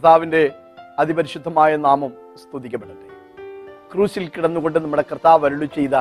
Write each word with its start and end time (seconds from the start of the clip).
കർത്താവിന്റെ 0.00 0.50
അതിപരിശുദ്ധമായ 0.98 1.76
നാമം 1.76 2.08
സ്തുതിക്കപ്പെടട്ടെ. 2.08 3.08
ക്രൂസിൽ 3.94 4.28
കിടന്നുകൊണ്ട് 4.28 4.78
നമ്മുടെ 4.78 5.04
കർത്താവ് 5.12 5.46
അരുളി 5.46 5.66
ചെയ്ത 5.66 5.94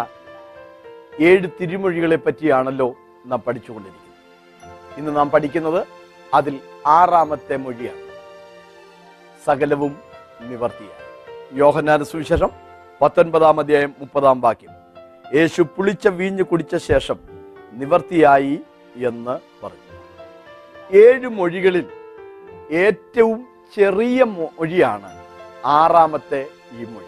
ഏഴ് 1.19 1.47
തിരുമൊഴികളെ 1.61 2.15
പറ്റിയാണല്ലോ 2.15 2.95
നാം 3.25 3.41
പഠിച്ചുകൊണ്ടിരിക്കുന്നത്. 3.41 4.99
ഇന്ന് 4.99 5.15
നാം 5.15 5.29
പഠിക്കുന്നത് 5.29 5.87
അതിൽ 6.33 6.59
ആറാമത്തെ 6.87 7.57
മൊഴിയാണ്. 7.57 8.05
സകലവും 9.45 9.97
നിവർത്തിയാണ് 10.41 11.59
യോഹനാന 11.59 12.03
സുവിശേഷം 12.03 12.49
പത്തൊൻപതാം 13.01 13.59
അധ്യായം 13.59 13.95
മുപ്പതാം 13.99 14.41
വാക്യം. 14.41 14.71
യേശു 15.35 15.61
പുളിച്ച 15.61 16.07
വീഞ്ഞ് 16.07 16.43
കുടിച്ച 16.43 16.75
ശേഷം 16.75 17.19
നിവർത്തിയായി 17.71 18.59
എന്ന് 18.95 19.65
പറഞ്ഞു. 19.65 19.99
ഏഴ് 20.97 21.27
മൊഴികളിൽ 21.27 21.85
ഏറ്റവും 22.71 23.48
ചെറിയ 23.75 24.23
മൊഴിയാണ് 24.23 25.25
ആറാമത്തെ 25.65 26.47
ഈ 26.71 26.85
മൊഴി. 26.85 27.05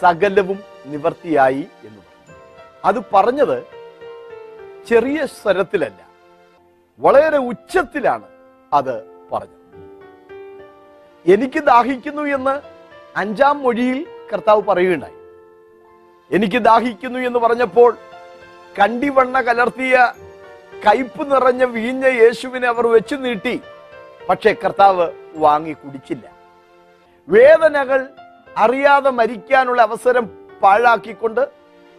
സകലവും 0.00 0.58
നിവർത്തിയായി 0.86 1.66
എന്ന് 1.84 1.98
പറഞ്ഞു. 1.98 2.34
അത് 2.84 3.04
പറഞ്ഞത് 3.14 3.62
ചെറിയ 4.88 5.26
സ്വരത്തിലല്ല 5.26 6.08
വളരെ 6.98 7.38
ഉച്ചത്തിലാണ് 7.38 8.24
അത് 8.72 9.04
പറഞ്ഞത്. 9.32 9.56
എനിക്ക് 11.32 11.58
ദാഹിക്കുന്നു 11.58 12.22
എന്ന് 12.22 12.60
അഞ്ചാം 13.16 13.62
മൊഴിയിൽ 13.62 14.06
കർത്താവ് 14.32 14.62
പറയുകയുണ്ടായി. 14.62 15.14
എനിക്ക് 16.32 16.58
ദാഹിക്കുന്നു 16.58 17.18
എന്ന് 17.18 17.38
പറഞ്ഞപ്പോൾ 17.38 17.96
കണ്ടിവണ്ണ 18.78 19.40
കലർത്തിയ 19.40 20.12
കയ്പ് 20.88 21.30
നിറഞ്ഞ 21.30 21.64
വീഞ്ഞ 21.64 22.06
യേശുവിനെ 22.06 22.68
അവർ 22.68 22.86
വെച്ചു 22.86 23.14
നീട്ടി. 23.14 23.60
പക്ഷെ 24.28 24.56
കർത്താവ് 24.64 25.10
വാങ്ങി 25.34 25.72
കുടിച്ചില്ല. 25.72 26.30
വേദനകൾ 27.28 28.06
അറിയാതെ 28.56 29.10
മരിക്കാനുള്ള 29.10 29.82
അവസരം 29.82 30.30
പാഴാക്കിക്കൊണ്ട് 30.62 31.48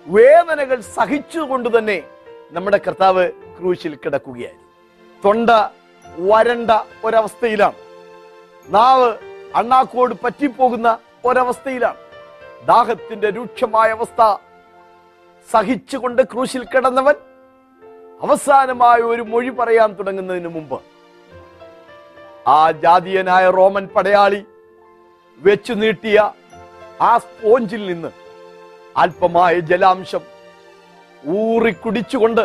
വേദനകൾ 0.07 0.81
സഹിച്ചുകൊണ്ട് 0.81 1.77
തന്നെ 1.77 2.03
നമ്മുടെ 2.51 2.79
കർത്താവ് 2.87 3.31
ക്രൂശിൽ 3.59 3.95
കിടക്കുകയായിരുന്നു. 3.95 4.63
തൊണ്ട 5.25 5.49
വരണ്ട 6.19 6.71
ഒരവസ്ഥയിലാണ്. 7.03 7.75
നാവ് 8.69 9.17
അണ്ണാക്കോട് 9.55 10.15
പറ്റിപ്പോകുന്ന 10.23 10.97
ഒരവസ്ഥയിലാണ്. 11.25 11.97
ദാഹത്തിന്റെ 12.65 13.29
രൂക്ഷമായ 13.29 13.89
അവസ്ഥ 13.91 14.37
സഹിച്ചുകൊണ്ട് 15.51 16.21
ക്രൂശിൽ 16.21 16.63
കിടന്നവൻ 16.63 17.15
അവസാനമായ 18.21 18.99
ഒരു 18.99 19.21
മൊഴി 19.21 19.49
പറയാൻ 19.49 19.93
തുടങ്ങുന്നതിന് 19.93 20.47
മുമ്പ് 20.47 20.96
ആ 22.47 22.71
ജാതീയനായ 22.71 23.49
റോമൻ 23.49 23.87
പടയാളി 23.87 24.41
വെച്ചു 25.41 25.73
നീട്ടിയ 25.73 26.19
ആ 27.01 27.17
സ്പോഞ്ചിൽ 27.17 27.87
നിന്ന് 27.87 28.11
അല്പമായ 28.97 29.59
ജലാംശം 29.59 30.23
ഊറിക്കുടിച്ചുകൊണ്ട് 31.33 32.43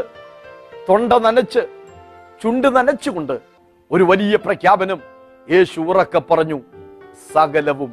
തൊണ്ട 0.88 1.12
നനച്ച് 1.12 1.62
ചുണ്ട് 2.42 2.68
നനച്ചുകൊണ്ട് 2.76 3.34
ഒരു 3.90 4.04
വലിയ 4.04 4.36
പ്രഖ്യാപനം 4.36 5.00
യേശു 5.48 5.80
ഉറക്കെ 5.80 6.18
പറഞ്ഞു 6.20 6.58
സകലവും 7.34 7.92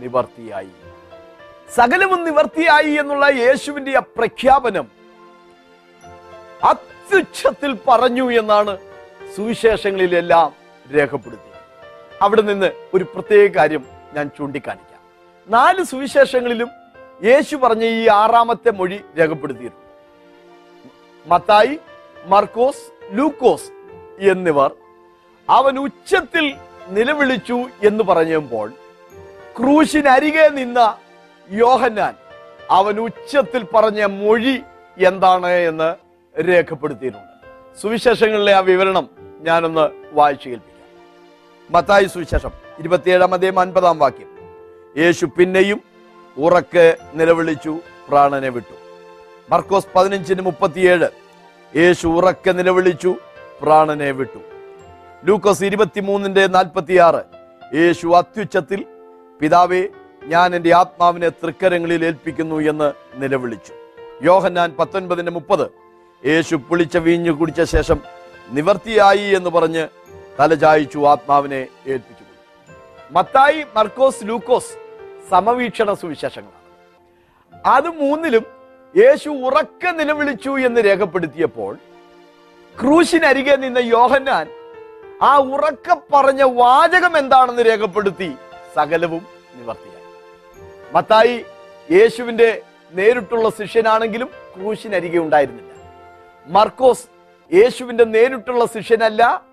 നിവർത്തിയായി. 0.00 0.72
സകലവും 1.76 2.24
നിവർത്തിയായി 2.24 2.90
എന്നുള്ള 2.92 3.26
യേശുവിന്റെ 3.40 3.96
ആ 3.96 4.02
പ്രഖ്യാപനം 4.16 4.86
അത്യുച്ഛത്തിൽ 6.62 7.72
പറഞ്ഞു 7.88 8.30
എന്നാണ് 8.32 8.74
സുവിശേഷങ്ങളിലെല്ലാം 9.36 10.48
രേഖപ്പെടുത്തിയത് 10.94 11.60
അവിടെ 12.22 12.42
നിന്ന് 12.42 12.72
ഒരു 12.94 13.04
പ്രത്യേക 13.04 13.50
കാര്യം 13.50 13.84
ഞാൻ 14.14 14.30
ചൂണ്ടിക്കാണിക്കാം. 14.38 15.00
നാല് 15.48 15.84
സുവിശേഷങ്ങളിലും 15.84 16.70
യേശു 17.24 17.56
പറഞ്ഞ 17.56 17.84
ഈ 17.84 18.08
ആറാമത്തെ 18.08 18.70
മൊഴി 18.70 19.00
രേഖപ്പെടുത്തിയിട്ടുണ്ട് 19.18 19.88
മത്തായി 21.26 21.78
മർക്കോസ് 22.26 22.84
ലൂക്കോസ് 23.10 23.70
എന്നിവർ 24.30 24.70
അവൻ 25.50 25.78
ഉച്ചത്തിൽ 25.78 26.54
നിലവിളിച്ചു 26.88 27.58
എന്ന് 27.82 28.04
പറഞ്ഞപ്പോൾ 28.04 28.72
ക്രൂശിനരികെ 29.58 30.48
നിന്ന 30.48 30.98
യോഹന്നാൻ 31.50 32.14
അവൻ 32.70 33.00
ഉച്ചത്തിൽ 33.00 33.64
പറഞ്ഞ 33.64 34.04
മൊഴി 34.04 34.60
എന്താണ് 34.98 35.46
എന്ന് 35.46 35.94
രേഖപ്പെടുത്തിയിട്ടുണ്ട്. 36.40 37.34
സുവിശേഷങ്ങളിലെ 37.80 38.52
ആ 38.54 38.58
വിവരണം 38.58 39.08
ഞാനൊന്ന് 39.40 39.90
വായിച്ചു 40.12 40.48
കേൾപ്പിക്കാം. 40.48 40.69
മത്തായി 41.70 42.04
സുവിശേഷം 42.04 42.50
ഇരുപത്തിയേഴാം 42.78 43.34
അദ്ദേഹം 43.34 43.60
അൻപതാം 43.60 43.98
വാക്യം. 43.98 44.28
യേശു 44.96 45.26
പിന്നെയും 45.26 45.82
ഉറക്കെ 46.38 46.96
നിലവിളിച്ചു 47.14 47.78
പ്രാണനെ 48.08 48.48
വിട്ടു. 48.48 48.74
മർക്കോസ് 49.50 49.86
പതിനഞ്ചിന് 49.96 50.42
മുപ്പത്തിയേഴ്. 50.42 51.08
യേശു 51.76 52.06
ഉറക്കെ 52.06 52.52
നിലവിളിച്ചു 52.52 53.14
പ്രാണനെ 53.62 54.10
വിട്ടു. 54.10 54.38
ലൂക്കോസ് 55.24 55.64
ഇരുപത്തിമൂന്നിന്റെ 55.64 56.46
നാൽപ്പത്തിയാറ്. 56.46 57.22
യേശു 57.74 58.06
അത്യുച്ചത്തിൽ 58.06 58.84
പിതാവേ 59.40 59.88
ഞാൻ 60.24 60.56
എന്റെ 60.56 60.74
ആത്മാവിനെ 60.74 61.28
തൃക്കരങ്ങളിൽ 61.28 62.04
ഏൽപ്പിക്കുന്നു 62.04 62.56
എന്ന് 62.56 62.92
നിലവിളിച്ചു. 63.14 63.72
യോഹന്നാൻ 64.22 64.76
പത്തൊൻപതിന്റെ 64.78 65.32
മുപ്പത്. 65.32 65.70
യേശു 66.26 66.56
പുളിച്ച 66.56 66.96
വീഞ്ഞു 66.96 67.30
കുടിച്ച 67.30 67.62
ശേഷം 67.62 68.00
നിവർത്തിയായി 68.50 69.34
എന്ന് 69.34 69.50
പറഞ്ഞ് 69.50 69.86
തലചായിച്ചു 70.38 70.98
ആത്മാവിനെ 70.98 71.66
ഏൽപ്പിച്ചു. 71.86 72.24
മത്തായി 73.10 73.66
മർക്കോസ് 73.76 74.24
ലൂക്കോസ് 74.24 74.72
സമവീക്ഷണ 75.30 75.94
സുവിശേഷങ്ങളാണ്. 75.94 76.60
അത് 77.66 77.88
മൂന്നിലും 77.88 78.46
യേശു 78.96 79.28
ഉറക്ക 79.28 79.90
നിലവിളിച്ചു 79.90 80.58
എന്ന് 80.58 80.80
രേഖപ്പെടുത്തിയപ്പോൾ 80.80 81.78
ക്രൂശിനരികെ 82.80 83.56
നിന്ന 83.56 83.78
യോഹന്നാൻ 83.78 84.48
ആ 85.22 85.36
ഉറക്ക 85.36 85.96
പറഞ്ഞ 86.12 86.42
വാചകം 86.42 87.18
എന്താണെന്ന് 87.18 87.62
രേഖപ്പെടുത്തി 87.62 88.36
സകലവും 88.76 89.26
നിവർത്തിയായി. 89.54 90.04
മത്തായി 90.92 91.44
യേശുവിന്റെ 91.90 92.62
നേരിട്ടുള്ള 92.92 93.50
ശിഷ്യനാണെങ്കിലും 93.50 94.30
ക്രൂശിനരികെ 94.56 95.18
ഉണ്ടായിരുന്നില്ല. 95.18 95.72
മർക്കോസ് 96.46 97.06
യേശുവിന്റെ 97.54 98.04
നേരിട്ടുള്ള 98.04 98.64
ശിഷ്യനല്ല 98.64 99.49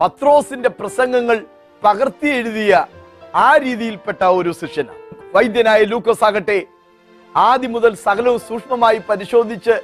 പത്രോസിന്റെ 0.00 0.68
പ്രസംഗങ്ങൾ 0.68 1.38
പകർത്തി 1.82 2.28
എഴുതിയ 2.38 2.72
ആ 3.34 3.48
രീതിയിൽപ്പെട്ട 3.64 4.22
ഒരു 4.38 4.52
ശിഷ്യനാണ്. 4.60 5.02
വൈദ്യനായ 5.34 5.80
ലൂക്കോസ് 5.92 6.24
ആകട്ടെ 6.28 6.58
ആദ്യം 7.34 7.72
മുതൽ 7.72 7.92
സകലവും 8.06 8.40
സൂക്ഷ്മമായി 8.48 8.98
പരിശോധിച്ച് 9.08 9.74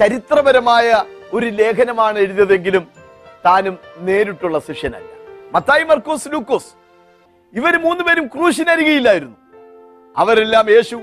ചരിത്രപരമായ 0.00 0.88
ഒരു 1.32 1.46
ലേഖനമാണ് 1.60 2.18
എഴുതിയതെങ്കിലും 2.18 2.84
താനും 3.44 3.76
നേരിട്ടുള്ള 4.08 4.58
ശിഷ്യനല്ല. 4.68 5.08
മത്തായി 5.54 5.84
മർക്കോസ് 5.84 6.28
ലൂക്കോസ് 6.32 6.70
ഇവർ 7.52 7.74
മൂന്നുപേരും 7.86 8.26
ക്രൂശിനരികയില്ലായിരുന്നു 8.26 9.38
അവരെല്ലാം 10.16 10.66
യേശു 10.70 10.96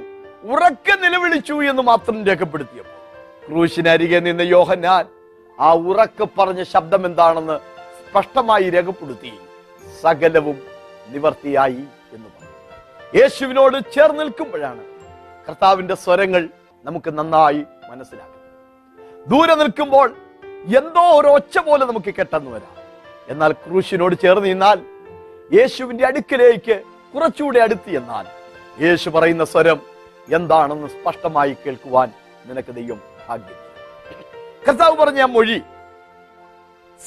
ഉറക്കെ 0.44 0.96
നിലവിളിച്ചു 1.06 1.54
എന്ന് 1.54 1.84
മാത്രം 1.84 2.18
രേഖപ്പെടുത്തിയപ്പോൾ 2.28 2.96
ക്രൂശിനരികെ 3.48 4.20
നിന്ന 4.20 4.42
യോഹന്നാൻ 4.56 5.06
ആ 5.60 5.70
ഉറക്കെ 5.90 6.26
പറഞ്ഞ 6.38 6.62
ശബ്ദം 6.74 7.06
എന്താണെന്ന് 7.06 7.58
സ്പഷ്ടമായി 8.10 8.68
രേഖപ്പെടുത്തി 8.70 9.32
സകലവും 10.02 10.58
നിവർത്തിയായി 11.14 11.84
എന്ന് 12.16 12.28
പറഞ്ഞു. 12.36 12.56
യേശുവിനോട് 13.20 13.78
ചേർന്ന് 13.96 14.22
നിൽക്കുമ്പോഴാണ് 14.22 14.84
കർത്താവിന്റെ 15.48 15.96
സ്വരങ്ങൾ 16.04 16.42
നമുക്ക് 16.86 17.10
നന്നായി 17.20 17.62
മനസ്സിലാക്കുന്നത് 17.92 18.38
ദൂരെ 19.32 19.56
നിൽക്കുമ്പോൾ 19.62 20.08
എന്തോ 20.78 21.04
ഒരു 21.20 21.30
ഒച്ച 21.38 21.58
പോലെ 21.68 21.84
നമുക്ക് 21.86 22.12
കെട്ടെന്ന് 22.18 22.52
വരാം. 22.56 22.76
എന്നാൽ 23.32 23.52
ക്രൂശിനോട് 23.64 24.16
ചേർന്ന് 24.24 24.50
നിന്നാൽ 24.54 24.80
യേശുവിന്റെ 25.58 26.04
അടുക്കലേക്ക് 26.10 26.76
കുറച്ചുകൂടെ 27.14 27.60
അടുത്ത് 27.66 27.90
എന്നാൽ 28.00 28.26
യേശു 28.86 29.08
പറയുന്ന 29.10 29.44
സ്വരം 29.54 29.80
എന്താണെന്ന് 30.38 30.90
സ്പഷ്ടമായി 30.96 31.54
കേൾക്കുവാൻ 31.64 32.10
നിനക്ക് 32.50 32.72
ദൈവം 32.80 33.00
ഭാഗ്യം 33.28 33.58
കർത്താവ് 34.68 34.96
പറഞ്ഞ 35.02 35.22
മൊഴി 35.36 35.60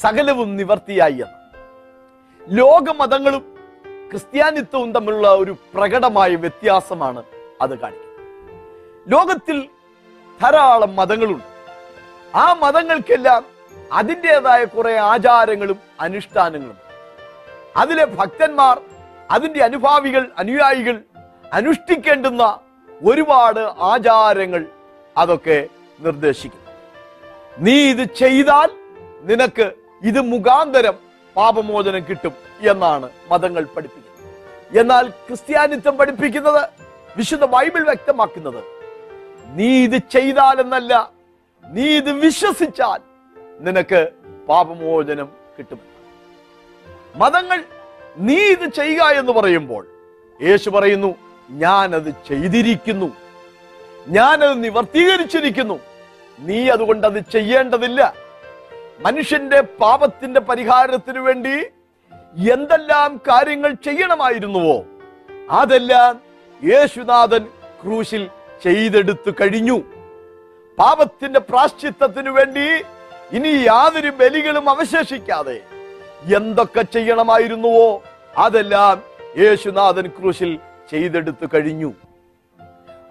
സകലവും 0.01 0.57
നിവർത്തിയായി 0.57 1.13
എന്ന്. 1.13 1.43
ലോകമതങ്ങളും 2.57 3.57
ക്രിസ്ത്യാനിത്വവും 4.11 4.91
തമ്മിലുള്ള 4.91 5.35
ഒരു 5.35 5.55
പ്രകടമായ 5.73 6.35
വ്യത്യാസമാണ് 6.35 7.23
അത് 7.61 7.79
കാണിക്കുന്നത്. 7.79 8.13
ലോകത്തിൽ 9.11 9.69
ധാരാളം 10.41 10.95
മതങ്ങളുണ്ട്. 10.95 11.43
ആ 12.37 12.53
മതങ്ങൾക്കെല്ലാം 12.53 13.45
അതിന്റെതായ 13.91 14.63
കുറെ 14.63 14.97
ആചാരങ്ങളും 14.97 15.79
അനുഷ്ഠാനങ്ങളും. 15.99 16.77
അതിലെ 17.77 18.05
ഭക്തന്മാർ 18.05 18.81
അതിന്റെ 19.31 19.63
അനുഭാവികൾ 19.63 20.31
അനുയായികൾ 20.37 21.01
അനുഷ്ഠിക്കേണ്ടുന്ന 21.53 22.59
ഒരുപാട് 23.03 23.59
ആചാരങ്ങൾ 23.59 24.65
അതൊക്കെ 25.17 25.67
നിർദ്ദേശിക്കുന്നു. 25.99 26.71
നീ 27.57 27.89
ഇത് 27.89 28.03
ചെയ്താൽ 28.03 28.69
നിനക്ക് 29.21 29.82
ഇത് 30.03 30.21
മുഖാന്തരം 30.21 30.95
പാപമോചനം 31.35 32.05
കിട്ടും 32.09 32.33
എന്നാണ് 32.61 33.09
മതങ്ങൾ 33.31 33.63
പഠിപ്പിക്കുന്നത്. 33.63 34.79
എന്നാൽ 34.79 35.09
ക്രിസ്ത്യാനിത്വം 35.09 35.97
പഠിപ്പിക്കുന്നത് 35.97 36.69
വിശുദ്ധ 37.17 37.45
ബൈബിൾ 37.45 37.83
വ്യക്തമാക്കുന്നത് 37.85 38.61
നീ 39.57 39.83
ഇത് 39.83 39.97
ചെയ്താൽ 40.11 40.61
എന്നല്ല 40.61 41.11
നീ 41.65 41.83
ഇത് 41.97 42.11
വിശ്വസിച്ചാൽ 42.11 43.01
നിനക്ക് 43.59 44.09
പാപമോചനം 44.49 45.29
കിട്ടും 45.57 45.79
മതങ്ങൾ 47.15 47.63
നീ 48.17 48.35
ഇത് 48.35 48.65
ചെയ്യുക 48.69 49.03
എന്ന് 49.03 49.31
പറയുമ്പോൾ 49.31 49.87
യേശു 50.41 50.69
പറയുന്നു 50.69 51.15
ഞാനത് 51.49 52.09
ചെയ്തിരിക്കുന്നു. 52.27 53.09
ഞാനത് 54.07 54.63
നിവർത്തീകരിച്ചിരിക്കുന്നു. 54.63 55.79
നീ 56.39 56.69
അതുകൊണ്ട് 56.69 57.07
അത് 57.07 57.19
ചെയ്യേണ്ടതില്ല. 57.31 58.22
മനുഷ്യന്റെ 58.99 59.61
പാപത്തിന്റെ 59.61 60.39
പരിഹാരത്തിനു 60.39 61.19
വേണ്ടി 61.19 61.65
എന്തെല്ലാം 62.51 63.21
കാര്യങ്ങൾ 63.27 63.73
ചെയ്യണമായിരുന്നുവോ? 63.73 64.85
അതെല്ലാം 65.49 66.21
യേശുനാഥൻ 66.63 67.45
ക്രൂശിൽ 67.83 68.29
ചെയ്തെടുത്തു 68.63 69.31
കഴിഞ്ഞു. 69.31 69.81
പാപത്തിന്റെ 70.79 71.39
പ്രാശ്ചിത്തത്തിനു 71.39 72.31
വേണ്ടി 72.31 72.83
ഇനി 73.31 73.47
യാതൊരു 73.47 74.09
ബലികളും 74.09 74.69
അവശേഷിക്കാതെ 74.69 75.61
എന്തൊക്കെ 76.35 76.81
ചെയ്യണമായിരുന്നുവോ 76.81 78.03
അതെല്ലാം 78.37 79.01
യേശുനാഥൻ 79.37 80.07
ക്രൂശിൽ 80.07 80.59
ചെയ്തെടുത്തു 80.91 81.45
കഴിഞ്ഞു. 81.53 81.93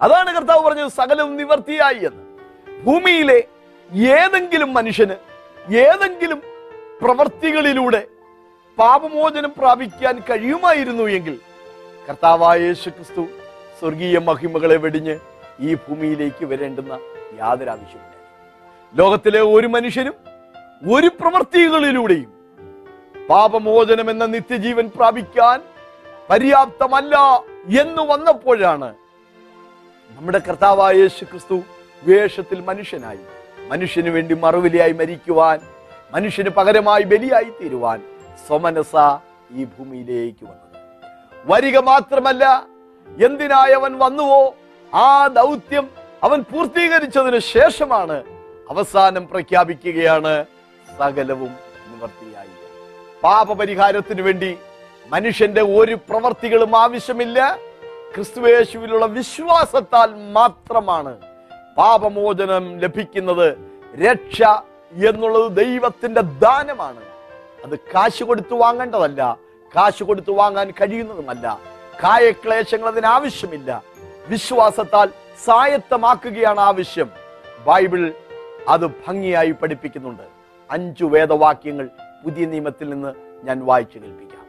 അതാണ് 0.01 0.35
കർത്താവ് 0.35 0.65
പറഞ്ഞത് 0.65 0.87
സകലവും 0.87 1.37
നിവർത്തിയായി 1.37 1.95
എന്ന്. 1.95 2.23
ഭൂമിയിലെ 2.83 3.43
ഏതെങ്കിലും 3.93 4.73
മനുഷ്യന് 4.73 5.32
ഏതെങ്കിലും 5.71 6.39
പ്രവർത്തികളിലൂടെ 7.01 8.07
പാപമോചനം 8.77 9.51
പ്രാപിക്കാൻ 9.51 10.21
കഴിയുമായിരുന്നു 10.29 11.03
എങ്കിൽ 11.03 11.39
കർത്താവായ 12.09 12.59
യേശു 12.59 12.89
ക്രിസ്തു 12.89 13.23
സ്വർഗീയ 13.79 14.17
മഹിമകളെ 14.19 14.77
വെടിഞ്ഞ് 14.77 15.19
ഈ 15.59 15.75
ഭൂമിയിലേക്ക് 15.75 16.45
വരേണ്ടുന്ന 16.45 16.93
യാതൊരു 17.37 17.69
ആവശ്യമില്ല 17.69 18.11
ലോകത്തിലെ 18.93 19.39
ഒരു 19.39 19.67
മനുഷ്യനും 19.67 20.15
ഒരു 20.87 21.07
പ്രവർത്തികളിലൂടെയും 21.07 22.31
പാപമോചനം 23.29 24.09
എന്ന 24.09 24.25
നിത്യജീവൻ 24.25 24.87
പ്രാപിക്കാൻ 24.89 25.61
പര്യാപ്തമല്ല 26.29 27.15
എന്ന് 27.79 28.01
വന്നപ്പോഴാണ് 28.01 28.93
നമ്മുടെ 30.11 30.39
കർത്താവായ 30.39 30.93
യേശു 30.93 31.25
ക്രിസ്തു 31.25 31.63
വേഷത്തിൽ 32.03 32.61
മനുഷ്യനായി. 32.61 33.23
മനുഷ്യന് 33.71 34.09
വേണ്ടി 34.15 34.33
മറുവിലയായി 34.43 34.93
മരിക്കുവാൻ 35.01 35.59
മനുഷ്യന് 36.13 36.49
പകരമായി 36.57 37.03
ബലിയായി 37.11 37.49
തീരുവാൻ 37.59 37.99
സ്വമനസ 38.47 38.93
ഈ 39.57 39.63
ഭൂമിയിലേക്ക് 39.73 40.43
വന്നത്. 40.49 40.77
വരിക 41.45 41.77
മാത്രമല്ല 41.91 42.43
എന്തിനായി 43.07 43.73
അവൻ 43.79 43.91
വന്നുവോ? 44.03 44.41
ആ 44.93 45.27
ദൗത്യം 45.27 45.85
അവൻ 46.23 46.39
പൂർത്തീകരിച്ചതിന് 46.51 47.39
ശേഷമാണ് 47.53 48.17
അവസാനം 48.69 49.23
പ്രഖ്യാപിക്കുകയാണ് 49.31 50.33
സകലവും 50.99 51.51
നിവർത്തിയായി. 51.89 52.53
പാപപരിഹാരത്തിന് 53.23 54.21
വേണ്ടി 54.21 54.51
മനുഷ്യന്റെ 55.13 55.63
ഒരു 55.79 55.95
പ്രവർത്തികളും 56.09 56.71
ആവശ്യമില്ല 56.83 57.39
ക്രിസ്തുവേശുവിലുള്ള 58.15 59.05
വിശ്വാസത്താൽ 59.17 60.09
മാത്രമാണ് 60.37 61.13
പാപമോചനം 61.77 62.77
ലഭിക്കുന്നത് 62.77 63.57
രക്ഷ 63.95 64.43
എന്നുള്ളത് 65.07 65.51
ദൈവത്തിന്റെ 65.51 66.21
ദാനമാണ്. 66.21 66.99
അത് 67.65 67.79
കാശ് 67.79 68.23
കൊടുത്തു 68.23 68.55
വാങ്ങേണ്ടതല്ല. 68.55 69.37
കാശ് 69.75 70.03
കൊടുത്തു 70.03 70.31
വാങ്ങാൻ 70.31 70.71
കഴിയുന്നതുമല്ല. 70.71 71.59
കായക്ലേശങ്ങൾ 72.03 72.87
അതിന് 72.87 73.05
ആവശ്യമില്ല. 73.05 73.83
വിശ്വാസത്താൽ 74.27 75.09
സായത്തമാക്കുകയാണ് 75.45 76.59
ആവശ്യം. 76.59 77.09
ബൈബിൾ 77.67 78.13
അത് 78.67 78.87
ഭംഗിയായി 78.87 79.51
പഠിപ്പിക്കുന്നുണ്ട്. 79.51 80.23
അഞ്ചു 80.71 81.05
വേദവാക്യങ്ങൾ 81.05 81.89
പുതിയ 82.25 82.45
നിയമത്തിൽ 82.45 82.89
നിന്ന് 82.89 83.13
ഞാൻ 83.43 83.65
വായിച്ചു 83.65 83.99
കേൾപ്പിക്കാം. 83.99 84.45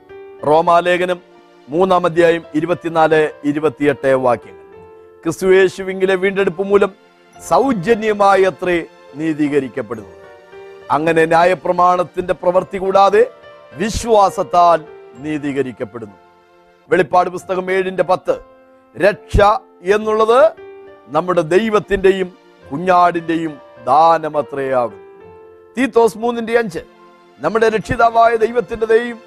റോമാലേഖനം 0.46 1.20
മൂന്നാം 1.68 2.06
അധ്യായം 2.06 2.42
ഇരുപത്തിനാല് 2.54 3.28
ഇരുപത്തിയെട്ട് 3.44 4.14
വാക്യങ്ങൾ. 4.14 4.64
ക്രിസ്തുയേശുവിങ്കിലെ 5.22 6.14
വീണ്ടെടുപ്പ് 6.14 6.62
മൂലം 6.62 7.03
സൗജന്യമായി 7.36 8.42
അത്രേ 8.42 8.76
നീതീകരിക്കപ്പെടുന്നത് 9.14 10.20
അങ്ങനെ 10.90 11.26
ന്യായപ്രമാണത്തിന്റെ 11.26 12.34
പ്രവൃത്തി 12.34 12.78
കൂടാതെ 12.78 13.22
വിശ്വാസത്താൽ 13.76 14.80
നീതീകരിക്കപ്പെടുന്നു. 15.24 16.16
വെളിപ്പാട് 16.90 17.30
പുസ്തകം 17.30 17.70
ഏഴിന്റെ 17.70 18.02
പത്ത് 18.02 18.34
രക്ഷ 18.96 19.36
എന്നുള്ളത് 19.94 20.40
നമ്മുടെ 21.08 21.40
ദൈവത്തിന്റെയും 21.40 22.28
കുഞ്ഞാടിന്റെയും 22.70 23.52
ദാനമത്രയാകും 23.86 25.00
തീത്തോസ് 25.76 26.18
മൂന്നിന്റെ 26.18 26.58
അഞ്ച് 26.58 26.82
നമ്മുടെ 27.40 27.68
രക്ഷിതാവായ 27.68 28.36
ദൈവത്തിന്റെതയും 28.36 29.18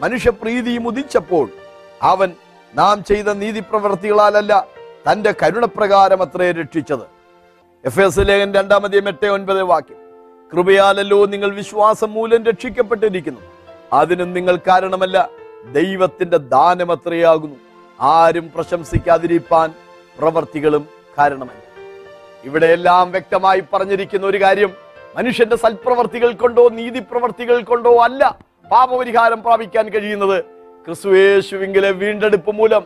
മനുഷ്യപ്രീതിയും 0.00 0.86
ഉദിച്ചപ്പോൾ 0.88 1.46
അവൻ 2.12 2.30
നാം 2.74 3.04
ചെയ്ത 3.04 3.28
നീതിപ്രവർത്തികളാലല്ല 3.42 4.52
തന്റെ 5.06 5.34
കരുണപ്രകാരം 5.42 6.22
അത്രേ 6.22 6.50
രക്ഷിച്ചത്. 6.52 7.06
എഫ് 7.84 8.00
എസ് 8.00 8.20
ലേഖൻ 8.20 8.54
രണ്ടാമതേം 8.54 9.08
എട്ട് 9.08 9.26
ഒൻപത് 9.26 9.62
വാക്യം. 9.62 9.96
കൃപയാലല്ലോ 10.52 11.26
നിങ്ങൾ 11.26 11.54
വിശ്വാസം 11.54 12.12
മൂലം 12.12 12.44
രക്ഷിക്കപ്പെട്ടിരിക്കുന്നു. 12.44 13.40
അതിനും 13.92 14.32
നിങ്ങൾ 14.32 14.56
കാരണമല്ല 14.56 15.30
ദൈവത്തിന്റെ 15.72 16.36
ദാനം 16.36 16.92
അത്രയാകുന്നു. 16.92 17.56
ആരും 18.00 18.50
പ്രശംസിക്കാതിരിപ്പാൻ 18.54 19.74
പ്രവർത്തികളും 20.18 20.88
കാരണമല്ല. 21.18 21.62
ഇവിടെയെല്ലാം 22.44 23.10
വ്യക്തമായി 23.10 23.62
പറഞ്ഞിരിക്കുന്ന 23.72 24.26
ഒരു 24.26 24.42
കാര്യം 24.42 24.74
മനുഷ്യന്റെ 25.16 25.56
സൽപ്രവർത്തികൾ 25.56 26.32
കൊണ്ടോ 26.32 26.68
നീതി 26.68 26.98
പ്രവർത്തികൾ 26.98 27.62
കൊണ്ടോ 27.62 27.98
അല്ല 27.98 28.38
പാപപരിഹാരം 28.70 29.42
പ്രാപിക്കാൻ 29.42 29.88
കഴിയുന്നത് 29.88 30.44
ക്രിസ്തുവേശുവിങ്കിലെ 30.84 31.90
വീണ്ടെടുപ്പ് 31.90 32.50
മൂലം. 32.50 32.80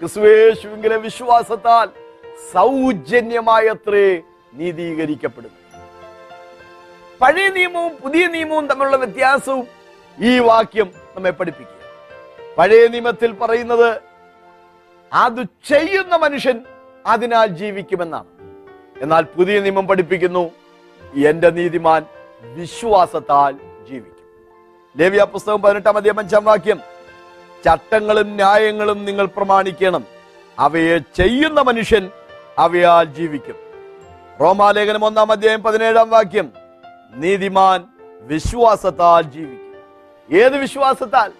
ക്രിസ്തുവേശുവിങ്കിലെ 0.00 0.96
വിശ്വാസത്താൽ 0.96 1.88
സൗജന്യമായത്രേ 2.52 4.22
നീതീകരിക്കപ്പെടുന്നു. 4.54 5.78
പഴയ 7.20 7.48
നിയമവും 7.48 7.96
പുതിയ 7.96 8.26
നിയമവും 8.26 8.66
തമ്മിലുള്ള 8.66 8.96
വ്യത്യാസവും 8.96 9.66
ഈ 10.20 10.38
വാക്യം 10.38 10.92
നമ്മെ 11.16 11.30
പഠിപ്പിക്കുക. 11.30 11.78
പഴയ 12.58 12.86
നിയമത്തിൽ 12.86 13.32
പറയുന്നത് 13.32 14.00
അത് 15.12 15.42
ചെയ്യുന്ന 15.42 16.16
മനുഷ്യൻ 16.16 16.64
അതിനാൽ 17.06 17.46
ജീവിക്കുമെന്നാണ്. 17.46 18.26
എന്നാൽ 19.02 19.22
പുതിയ 19.22 19.60
നിയമം 19.60 19.86
പഠിപ്പിക്കുന്നു 19.86 20.50
എന്റെ 21.26 21.50
നീതിമാൻ 21.50 22.06
വിശ്വാസത്താൽ 22.42 23.52
ജീവിക്കും. 23.90 24.18
ലേവ്യ 24.96 25.24
പുസ്തകം 25.24 25.62
പതിനെട്ടാം 25.62 25.96
അധ്യായം 25.96 26.18
അഞ്ചാം 26.18 26.44
വാക്യം 26.44 26.80
ചട്ടങ്ങളും 27.64 28.28
ന്യായങ്ങളും 28.34 29.04
നിങ്ങൾ 29.04 29.26
പ്രമാണിക്കണം. 29.26 30.04
അവയെ 30.58 30.98
ചെയ്യുന്ന 30.98 31.60
മനുഷ്യൻ 31.60 32.10
അവയാൽ 32.58 33.04
ജീവിക്കും. 33.04 33.67
റോമാലേഖനം 34.40 35.04
ഒന്നാം 35.04 35.32
അധ്യായം 35.32 35.62
പതിനേഴാം 35.62 36.10
വാക്യം. 36.10 36.52
നീതിമാൻ 37.14 37.84
വിശ്വാസത്താൽ 38.20 39.22
ജീവിക്കും. 39.22 39.68
ഏത് 40.36 40.56
വിശ്വാസത്താൽ? 40.56 41.30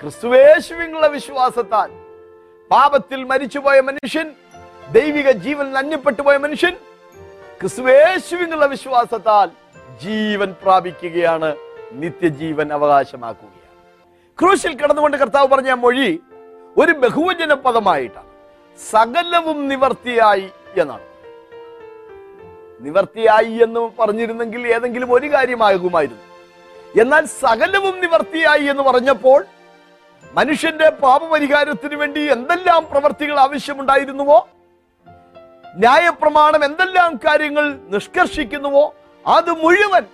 ക്രിസ്തുവേശുവിനുള്ള 0.00 1.06
വിശ്വാസത്താൽ. 1.06 1.90
പാപത്തിൽ 2.70 3.24
മരിച്ചുപോയ 3.24 3.80
മനുഷ്യൻ 3.80 4.30
ദൈവിക 4.92 5.30
ജീവൻ 5.30 5.72
നന്യപ്പെട്ടു 5.72 6.22
പോയ 6.22 6.36
മനുഷ്യൻ 6.36 6.74
ക്രിസ്തുവേശുവിനുള്ള 7.60 8.66
വിശ്വാസത്താൽ 8.66 9.48
ജീവൻ 10.02 10.54
പ്രാപിക്കുകയാണ് 10.62 11.56
നിത്യജീവൻ 11.92 12.72
അവകാശമാക്കുകയാണ്. 12.72 13.84
ക്രൂശിൽ 14.40 14.80
കടന്നുകൊണ്ട് 14.80 15.16
കർത്താവ് 15.16 15.48
പറഞ്ഞ 15.48 15.72
മൊഴി 15.72 16.20
ഒരു 16.76 16.92
ബഹുവചന 16.92 17.54
പദമായിട്ടാണ് 17.54 18.26
സകലവും 18.90 19.68
നിവർത്തിയായി 19.68 20.50
എന്നാണ്. 20.76 21.07
നിവർത്തിയായി 22.80 23.62
എന്ന് 23.62 23.90
പറഞ്ഞിരുന്നെങ്കിൽ 23.98 24.66
ഏതെങ്കിലും 24.74 25.12
ഒരു 25.12 25.32
കാര്യമാകുമായിരുന്നു. 25.32 26.24
എന്നാൽ 27.00 27.24
സകലവും 27.26 28.00
നിവർത്തിയായി 28.00 28.64
എന്ന് 28.64 28.82
പറഞ്ഞപ്പോൾ 28.82 29.44
മനുഷ്യന്റെ 30.32 30.88
പാപപരിഹാരത്തിന് 30.90 31.94
വേണ്ടി 31.94 32.30
എന്തെല്ലാം 32.30 32.86
പ്രവർത്തികൾ 32.90 33.40
ആവശ്യമുണ്ടായിരുന്നുവോ? 33.40 34.48
ന്യായപ്രമാണം 35.76 36.64
എന്തെല്ലാം 36.64 37.16
കാര്യങ്ങൾ 37.16 37.78
നിഷ്കർഷിക്കുന്നുവോ? 37.88 38.94
അത് 39.26 39.50
മുഴുവൻ 39.50 40.04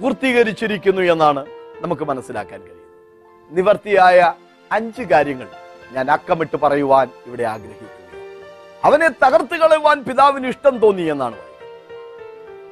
പൂർത്തീകരിച്ചിരിക്കുന്നു 0.00 1.02
എന്നാണ് 1.02 1.46
നമുക്ക് 1.80 2.02
മനസ്സിലാക്കാൻ 2.02 2.60
കഴിയുന്നത്. 2.60 2.84
നിവർത്തിയായ 3.50 4.34
അഞ്ച് 4.72 5.02
കാര്യങ്ങൾ 5.02 5.48
ഞാൻ 5.92 6.10
അക്കമിട്ട് 6.10 6.56
പറയുവാൻ 6.56 7.08
ഇവിടെ 7.26 7.42
ആഗ്രഹിക്കുന്നു. 7.42 7.92
അവനെ 8.84 9.08
തകർത്ത് 9.08 9.56
കളയുവാൻ 9.56 10.04
പിതാവിന് 10.04 10.46
ഇഷ്ടം 10.46 10.78
തോന്നി 10.78 11.02
എന്നാണ് 11.02 11.36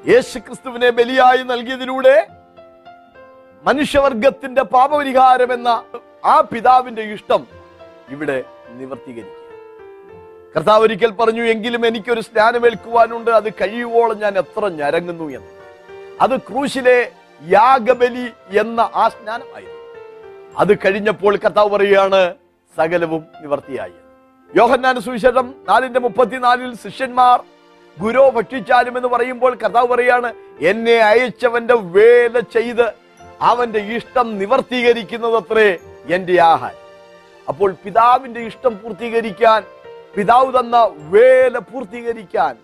പറയുന്നത് 0.07 0.15
യേശു 0.15 0.39
ക്രിസ്തുവിനെ 0.39 0.91
ബലിയായി 0.91 1.43
നൽകിയതിലൂടെ 1.43 2.27
മനുഷ്യവർഗത്തിന്റെ 3.63 4.63
പാപപരിഹാരം 4.63 5.53
എന്ന 5.53 5.85
ആ 6.25 6.41
പിതാവിന്റെ 6.41 7.03
ഇഷ്ടം 7.03 7.47
ഇവിടെ 8.09 8.45
നിവർത്തീകരിക്കുക. 8.69 9.43
കർത്താവ് 10.57 10.83
ഒരിക്കൽ 10.83 11.11
പറഞ്ഞു 11.11 11.43
എങ്കിലും 11.43 11.87
എനിക്കൊരു 11.87 12.21
സ്നാനമേൽക്കുവാനുണ്ട്. 12.21 13.31
അത് 13.31 13.53
കഴിയുവോളം 13.53 14.19
ഞാൻ 14.19 14.39
എത്ര 14.39 14.69
ഞരങ്ങുന്നു 14.69 15.25
എന്ന്. 15.25 15.53
അത് 16.21 16.37
ക്രൂശിലെ 16.37 17.13
യാഗബലി 17.43 18.59
എന്ന 18.59 18.81
ആ 18.95 19.09
സ്നാനമായിരുന്നു 19.09 19.83
അത് 20.59 20.79
കഴിഞ്ഞപ്പോൾ 20.79 21.37
കർത്താവ് 21.37 21.71
പറയുകയാണ് 21.71 22.35
സകലവും 22.77 23.27
നിവർത്തിയായി. 23.41 23.93
യോഹന്നാന 24.57 24.99
സുവിശേഷം 24.99 25.55
നാലിന്റെ 25.69 26.01
മുപ്പത്തിനാലിൽ 26.01 26.75
ശിഷ്യന്മാർ 26.75 27.41
ഗുരു 28.01 28.33
ഭക്ഷിച്ചാലും 28.35 28.97
എന്ന് 28.97 29.09
പറയുമ്പോൾ 29.09 29.55
കർത്താവ് 29.55 29.89
പറയാണ് 29.89 30.35
എന്നെ 30.61 30.97
അയച്ചവന്റെ 30.99 31.75
വേല 31.75 32.41
ചെയ്ത് 32.41 32.87
അവന്റെ 33.41 33.79
ഇഷ്ടം 33.79 34.39
നിവർത്തീകരിക്കുന്നത് 34.39 35.37
അത്രേ 35.37 35.79
എന്റെ 36.15 36.41
ആഹാരം. 36.41 36.83
അപ്പോൾ 37.49 37.71
പിതാവിന്റെ 37.85 38.41
ഇഷ്ടം 38.41 38.77
പൂർത്തീകരിക്കാൻ 38.77 39.63
പിതാവ് 40.17 40.59
തന്ന 40.59 40.77
വേല 41.15 41.59
പൂർത്തീകരിക്കാൻ 41.59 42.57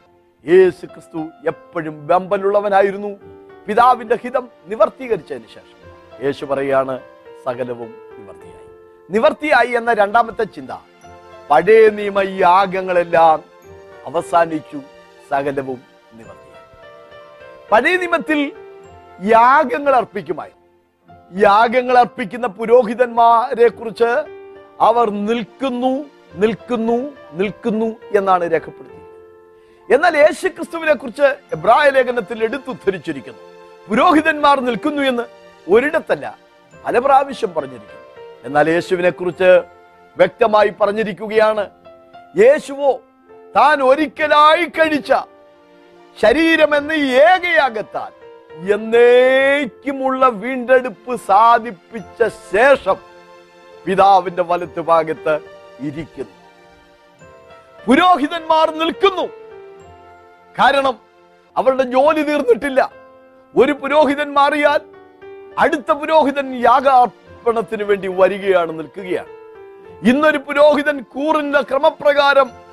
യേശു 0.47 0.87
ക്രിസ്തു 0.87 1.21
എപ്പോഴും 1.47 2.07
വെമ്പലുള്ളവനായിരുന്നു. 2.07 3.11
പിതാവിന്റെ 3.67 4.17
ഹിതം 4.25 4.49
നിവർത്തീകരിച്ചതിന് 4.67 5.49
ശേഷം 5.49 5.79
യേശു 6.25 6.45
പറയാണ് 6.45 7.01
സകലവും 7.45 7.91
നിവർത്തിയായി. 8.19 8.69
നിവർത്തിയായി 9.11 9.71
എന്ന 9.71 9.93
രണ്ടാമത്തെ 9.93 10.45
ചിന്ത 10.45 10.71
പഴയ 11.51 11.89
നിയമ 11.89 12.19
യാഗങ്ങളെല്ലാം 12.21 13.45
അവസാനിച്ചു. 14.07 14.81
സകലവും 15.31 15.83
നിവർത്തി. 16.13 16.49
പഴയ 17.73 17.97
നിയമത്തിൽ 17.97 18.53
യാഗങ്ങൾ 19.23 19.97
അർപ്പിക്കുമായി. 19.97 20.51
യാഗങ്ങൾ 21.39 21.99
അർപ്പിക്കുന്ന 21.99 22.47
പുരോഹിതന്മാരെ 22.47 23.69
കുറിച്ച് 23.69 24.11
അവർ 24.81 25.11
നിൽക്കുന്നു 25.11 26.05
നിൽക്കുന്നു 26.35 27.13
നിൽക്കുന്നു 27.33 27.97
എന്നാണ് 28.17 28.53
രേഖപ്പെടുത്തിയത് 28.53 28.99
എന്നാൽ 29.95 30.17
യേശു 30.17 30.49
ക്രിസ്തുവിനെ 30.49 30.95
കുറിച്ച് 30.95 31.23
എബ്രായ 31.23 31.91
ലേഖനത്തിൽ 31.91 32.45
എടുത്തുദ്ധരിച്ചിരിക്കുന്നു. 32.45 33.43
പുരോഹിതന്മാർ 33.89 34.61
നിൽക്കുന്നു 34.61 35.03
എന്ന് 35.03 35.23
ഒരിടത്തല്ല 35.71 36.39
പല 36.87 36.99
പ്രാവശ്യം 36.99 37.55
പറഞ്ഞിരിക്കുന്നു. 37.55 38.27
എന്നാൽ 38.45 38.71
യേശുവിനെ 38.71 39.11
കുറിച്ച് 39.11 39.63
വ്യക്തമായി 40.17 40.69
പറഞ്ഞിരിക്കുകയാണ് 40.81 41.71
യേശുവോ 42.37 43.01
താൻ 43.59 43.83
ഒരിക്കലായി 43.83 44.65
കഴിച്ച 44.65 45.12
ശരീരം 46.23 46.77
എന്ന 46.77 46.93
ഏകയാകത്താൽ 46.93 48.12
എന്നേക്കുമുള്ള 48.73 50.29
വീണ്ടെടുപ്പ് 50.29 51.17
സാധിപ്പിച്ച 51.17 52.29
ശേഷം 52.57 52.97
പിതാവിന്റെ 53.85 54.43
വലത്ത് 54.43 54.81
ഭാഗത്ത് 54.81 55.41
ഇരിക്കുന്നു. 55.81 56.33
പുരോഹിതന്മാർ 57.87 58.75
നിൽക്കുന്നു. 58.75 59.23
കാരണം 60.59 60.99
അവരുടെ 61.57 61.83
ജോലി 61.83 62.23
തീർന്നിട്ടില്ല. 62.23 62.93
ഒരു 63.57 63.73
പുരോഹിതൻ 63.73 64.35
മാറിയാൽ 64.35 64.81
അടുത്ത 65.59 65.93
പുരോഹിതൻ 65.93 66.55
യാഗാർപ്പണത്തിന് 66.55 67.83
വേണ്ടി 67.83 68.09
വരികയാണ് 68.09 68.79
നിൽക്കുകയാണ്. 68.79 69.29
ഇന്നൊരു 70.09 70.38
പുരോഹിതൻ 70.38 71.00
കൂറിന്റെ 71.00 71.61
ക്രമപ്രകാരം 71.61 72.68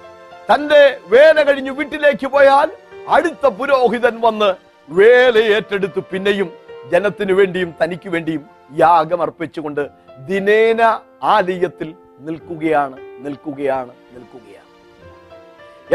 തന്റെ 0.51 0.99
വേല 1.07 1.43
കഴിഞ്ഞ് 1.43 1.71
വീട്ടിലേക്ക് 1.71 2.27
പോയാൽ 2.27 2.71
അടുത്ത 3.07 3.47
പുരോഹിതൻ 3.47 4.21
വന്ന് 4.21 4.53
വേല 4.89 5.37
ഏറ്റെടുത്ത് 5.37 5.99
പിന്നെയും 5.99 6.51
ജനത്തിനു 6.91 7.33
വേണ്ടിയും 7.33 7.75
തനിക്ക് 7.83 8.09
വേണ്ടിയും 8.09 8.45
യാഗം 8.77 9.21
അർപ്പിച്ചുകൊണ്ട് 9.21 9.87
ദിനേന 10.27 10.99
ആലയത്തിൽ 11.23 11.95
നിൽക്കുകയാണ് 12.19 12.97
നിൽക്കുകയാണ് 12.99 13.91
നിൽക്കുകയാണ്. 14.11 14.65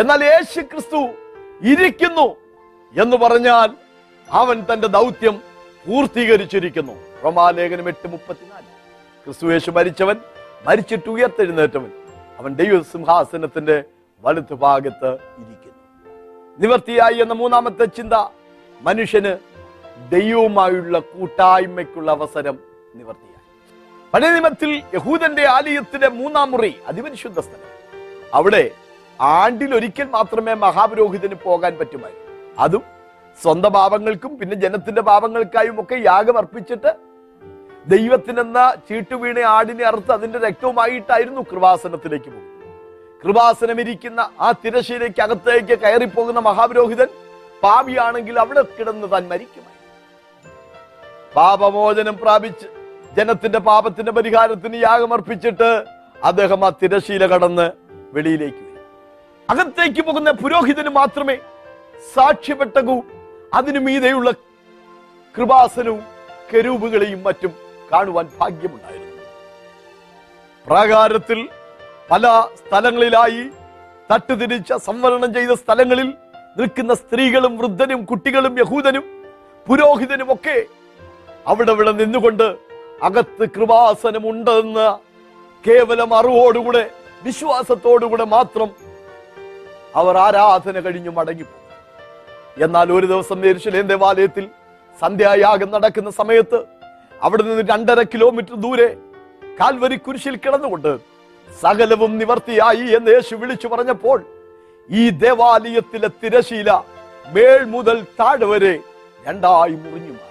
എന്നാൽ 0.00 0.25
യേശു 0.25 0.61
ക്രിസ്തു 0.61 0.97
ഇരിക്കുന്നു 1.62 2.37
എന്ന് 3.02 3.16
പറഞ്ഞാൽ 3.16 3.71
അവൻ 4.30 4.66
തന്റെ 4.73 4.87
ദൗത്യം 4.87 5.42
പൂർത്തീകരിച്ചിരിക്കുന്നു. 5.87 6.92
റോമാലേഖനം 7.25 7.88
എട്ട് 7.88 8.09
മുപ്പത്തിനാല്. 8.09 8.64
ക്രിസ്തു 9.25 9.52
യേശു 9.52 9.71
മരിച്ചവൻ 9.71 10.16
മരിച്ചിട്ട് 10.66 11.09
ഉയർത്തെഴുന്നേറ്റവൻ. 11.09 11.90
അവൻ 12.38 12.54
ദൈവസിംഹാസനത്തിന്റെ 12.54 13.85
വലത്ത് 14.22 14.54
ഭാഗത്ത് 14.54 15.10
ഇരിക്കുന്നു. 15.42 15.82
നിവർത്തിയായി 16.58 17.18
എന്ന 17.20 17.34
മൂന്നാമത്തെ 17.34 17.84
ചിന്ത 17.84 18.12
മനുഷ്യന് 18.82 19.32
ദൈവവുമായുള്ള 20.10 20.98
കൂട്ടായ്മയ്ക്കുള്ള 20.98 22.10
അവസരം 22.10 22.58
നിവർത്തിയായി. 22.94 23.30
പഴയ 24.14 24.30
യഹൂദന്റെ 24.94 25.44
ആലയത്തിലെ 25.46 26.08
മൂന്നാം 26.08 26.50
മുറി 26.50 26.72
അതിപരിശുദ്ധ 26.86 27.40
സ്ഥലം. 27.40 27.70
അവിടെ 28.34 28.70
ആണ്ടിലൊരിക്കൽ 29.20 30.04
മാത്രമേ 30.04 30.54
മഹാപുരോഹിതന് 30.54 31.34
പോകാൻ 31.44 31.76
പറ്റുമായിരുന്നു. 31.76 32.54
അതും 32.58 32.82
സ്വന്തം 33.42 33.72
പാപങ്ങൾക്കും 33.72 34.38
പിന്നെ 34.38 34.56
ജനത്തിന്റെ 34.56 35.02
പാപങ്ങൾക്കായും 35.02 35.80
ഒക്കെ 35.80 35.94
യാഗം 35.94 36.38
അർപ്പിച്ചിട്ട് 36.38 36.92
ദൈവത്തിനെന്ന 37.86 38.74
ചീട്ടുവീണ 38.88 39.38
ആടിനെ 39.38 39.84
അറുത്ത് 39.84 40.12
അതിന്റെ 40.12 40.38
രക്തവുമായിട്ടായിരുന്നു 40.38 41.40
കൃവാസനത്തിലേക്ക് 41.40 42.24
പോകുന്നത്. 42.24 42.60
കൃപാസനം 43.22 43.80
ഇരിക്കുന്ന 43.80 44.20
ആ 44.40 44.50
തിരശ്ശീലയ്ക്ക് 44.64 45.22
അകത്തേക്ക് 45.22 45.74
കയറിപ്പോകുന്ന 45.78 46.40
മഹാപുരോഹിതൻ 46.40 47.08
പാപിയാണെങ്കിൽ 47.62 48.36
അവിടെ 48.38 48.62
കിടന്ന് 48.70 49.08
താൻ 49.12 49.24
മരിക്കുമായി 49.28 49.78
പാപമോചനം 51.34 52.16
പ്രാപിച്ച് 52.16 52.66
ജനത്തിന്റെ 53.16 53.58
പാപത്തിന്റെ 53.58 54.12
പരിഹാരത്തിന് 54.12 54.78
യാഗമർപ്പിച്ചിട്ട് 54.80 55.70
അദ്ദേഹം 56.22 56.64
ആ 56.64 56.70
തിരശീല 56.82 57.26
കടന്ന് 57.26 57.66
വെളിയിലേക്ക് 58.12 58.64
അകത്തേക്ക് 59.48 60.02
പോകുന്ന 60.02 60.30
പുരോഹിതന് 60.40 60.90
മാത്രമേ 60.90 61.36
സാക്ഷ്യപ്പെട്ടകവും 62.14 63.06
അതിനു 63.54 63.80
മീതെയുള്ള 63.80 64.30
കൃപാസനവും 65.34 66.02
കരൂപുകളെയും 66.52 67.20
മറ്റും 67.22 67.52
കാണുവാൻ 67.92 68.26
ഭാഗ്യമുണ്ടായിരുന്നു. 68.40 69.06
പ്രാകാരത്തിൽ 70.66 71.38
പല 72.11 72.26
സ്ഥലങ്ങളിലായി 72.59 73.43
തട്ടുതിരിച്ച 74.11 74.73
സംവരണം 74.87 75.31
ചെയ്ത 75.35 75.52
സ്ഥലങ്ങളിൽ 75.55 76.09
നിൽക്കുന്ന 76.57 76.93
സ്ത്രീകളും 76.95 77.52
വൃദ്ധനും 77.59 78.00
കുട്ടികളും 78.05 78.55
യഹൂദനും 78.59 79.05
പുരോഹിതനും 79.67 80.29
ഒക്കെ 80.33 80.57
അവിടെ 81.47 81.73
ഇവിടെ 81.73 81.93
നിന്നുകൊണ്ട് 81.93 82.47
അകത്ത് 83.02 83.45
കൃപാസനമുണ്ടെന്ന് 83.55 84.88
കേവലം 85.64 86.11
അറിവോടുകൂടെ 86.14 86.83
വിശ്വാസത്തോടുകൂടെ 87.23 88.26
മാത്രം 88.26 88.69
അവർ 89.95 90.17
ആരാധന 90.17 90.81
കഴിഞ്ഞു 90.81 91.11
മടങ്ങി 91.11 91.47
എന്നാൽ 92.61 92.88
ഒരു 92.93 93.07
ദിവസം 93.07 93.38
യെരുശലേം 93.45 93.87
ദേവാലയത്തിൽ 93.87 94.45
സന്ധ്യായാഗം 94.99 95.71
നടക്കുന്ന 95.71 96.11
സമയത്ത് 96.11 96.59
അവിടെ 97.23 97.43
നിന്ന് 97.43 97.64
രണ്ടര 97.71 98.00
കിലോമീറ്റർ 98.12 98.55
ദൂരെ 98.57 98.88
കാൽവരി 99.61 99.97
കുരിശിൽ 99.97 100.37
കിടന്നുകൊണ്ട് 100.37 100.93
സകലവും 101.59 102.19
നിവർത്തിയായി 102.19 102.87
എന്ന് 102.90 103.11
യേശു 103.11 103.35
വിളിച്ചു 103.35 103.69
പറഞ്ഞപ്പോൾ 103.69 104.19
ഈ 104.88 105.11
ദേവാലയത്തിലെ 105.11 106.09
തിരശീല 106.23 106.71
മേൾ 107.26 107.64
മുതൽ 107.66 108.07
താഴെ 108.21 108.47
വരെ 108.47 108.75
രണ്ടായി 109.25 109.75
മുറിഞ്ഞു 109.75 110.12
മാറി. 110.12 110.26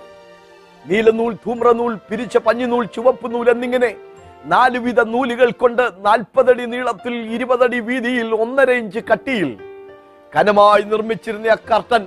നീലനൂൽ 0.85 1.33
ധൂമ്രനൂൽ 1.45 1.93
പിരിച്ച 2.09 2.37
പഞ്ഞിനൂൽ 2.37 2.85
ചുവപ്പ് 2.85 3.33
നൂൽ 3.33 3.49
എന്നിങ്ങനെ 3.49 3.91
നാലുവിധ 4.45 4.99
നൂലുകൾ 5.07 5.51
കൊണ്ട് 5.51 5.83
നാൽപ്പതടി 6.05 6.65
നീളത്തിൽ 6.65 7.15
ഇരുപതടി 7.31 7.79
വീതിയിൽ 7.79 8.33
ഒന്നര 8.33 8.69
ഇഞ്ച് 8.71 8.99
കട്ടിയിൽ 9.11 9.49
കനമായി 10.33 10.83
നിർമ്മിച്ചിരുന്ന 10.83 11.47
ആ 11.47 11.57
കർട്ടൻ 11.71 12.03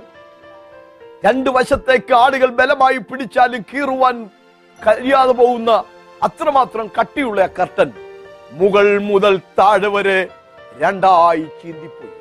രണ്ടു 1.23 1.49
വശത്തേക്ക് 1.49 2.13
ആടുകൾ 2.13 2.49
ബലമായി 2.49 2.97
പിടിച്ചാലും 2.97 3.61
കീറുവാൻ 3.61 4.15
കഴിയാതെ 4.79 5.31
പോകുന്ന 5.31 5.71
അത്രമാത്രം 6.23 6.89
കട്ടിയുള്ള 6.99 7.41
ആ 7.41 7.51
കർട്ടൻ 7.59 7.89
മുകൾ 8.59 8.87
മുതൽ 9.09 9.33
താഴെ 9.59 9.89
വരെ 9.95 10.17
രണ്ടായി 10.79 11.45
ചീന്തിപ്പോയി. 11.59 12.13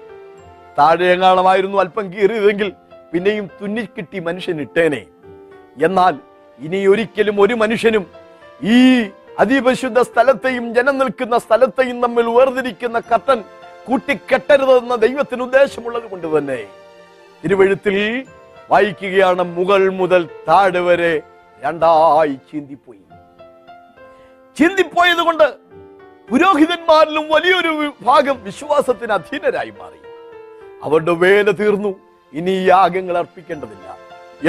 താഴെ 0.79 1.07
എങ്ങാണമായിരുന്നു 1.15 1.79
അല്പം 1.79 2.07
കീറിയതെങ്കിൽ 2.13 2.73
പിന്നെയും 3.13 3.47
തുന്നിക്കിട്ടി 3.61 4.19
മനുഷ്യൻ 4.19 4.61
ഇട്ടേനെ. 4.61 5.03
എന്നാൽ 5.85 6.15
ഇനി 6.59 6.87
ഒരിക്കലും 6.87 7.37
ഒരു 7.41 7.55
മനുഷ്യനും 7.55 8.05
ഈ 8.75 8.79
അതിപരിശുദ്ധ 9.39 10.01
സ്ഥലത്തെയും 10.01 10.75
ജനം 10.75 10.99
നിൽക്കുന്ന 10.99 11.39
സ്ഥലത്തെയും 11.39 11.99
തമ്മിൽ 12.03 12.27
വേർതിരിക്കുന്ന 12.27 12.99
കത്തൻ 13.01 13.39
കൂട്ടിക്കെട്ടരുതെന്ന 13.87 14.95
ദൈവത്തിന് 14.97 15.43
ഉദ്ദേശമുള്ളത് 15.43 16.03
കൊണ്ട് 16.03 16.27
തന്നെ. 16.39 16.61
തിരുവഴുത്തിൽ 17.43 17.97
വായിക്കുകയാണ് 18.71 19.43
മുകൾ 19.57 19.83
മുതൽ 20.01 20.29
താഴെ 20.49 20.81
വരെ 20.81 21.13
രണ്ടായി 21.65 22.35
ചീന്തിപ്പോയി. 22.51 23.03
ചിന്തിപ്പോയത് 24.57 25.23
കൊണ്ട് 25.29 25.47
പുരോഹിതന്മാരിലും 26.33 27.25
വലിയൊരു 27.29 27.93
ഭാഗം 28.03 28.43
വിശ്വാസത്തിന് 28.43 29.13
അധീനരായി 29.13 29.73
മാറി. 29.81 29.99
അവരുടെ 30.83 31.13
വേല 31.13 31.51
തീർന്നു. 31.51 31.91
ഇനി 32.33 32.51
യാഗങ്ങൾ 32.51 33.19
അർപ്പിക്കേണ്ടതില്ല. 33.19 33.89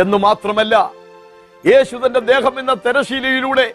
എന്ന് 0.02 0.18
മാത്രമല്ല 0.18 0.76
യേശു 1.66 1.96
തന്റെ 2.06 2.20
ദേഹം 2.20 2.60
എന്ന 2.60 2.74
തെരശീലയിലൂടെ 2.74 3.74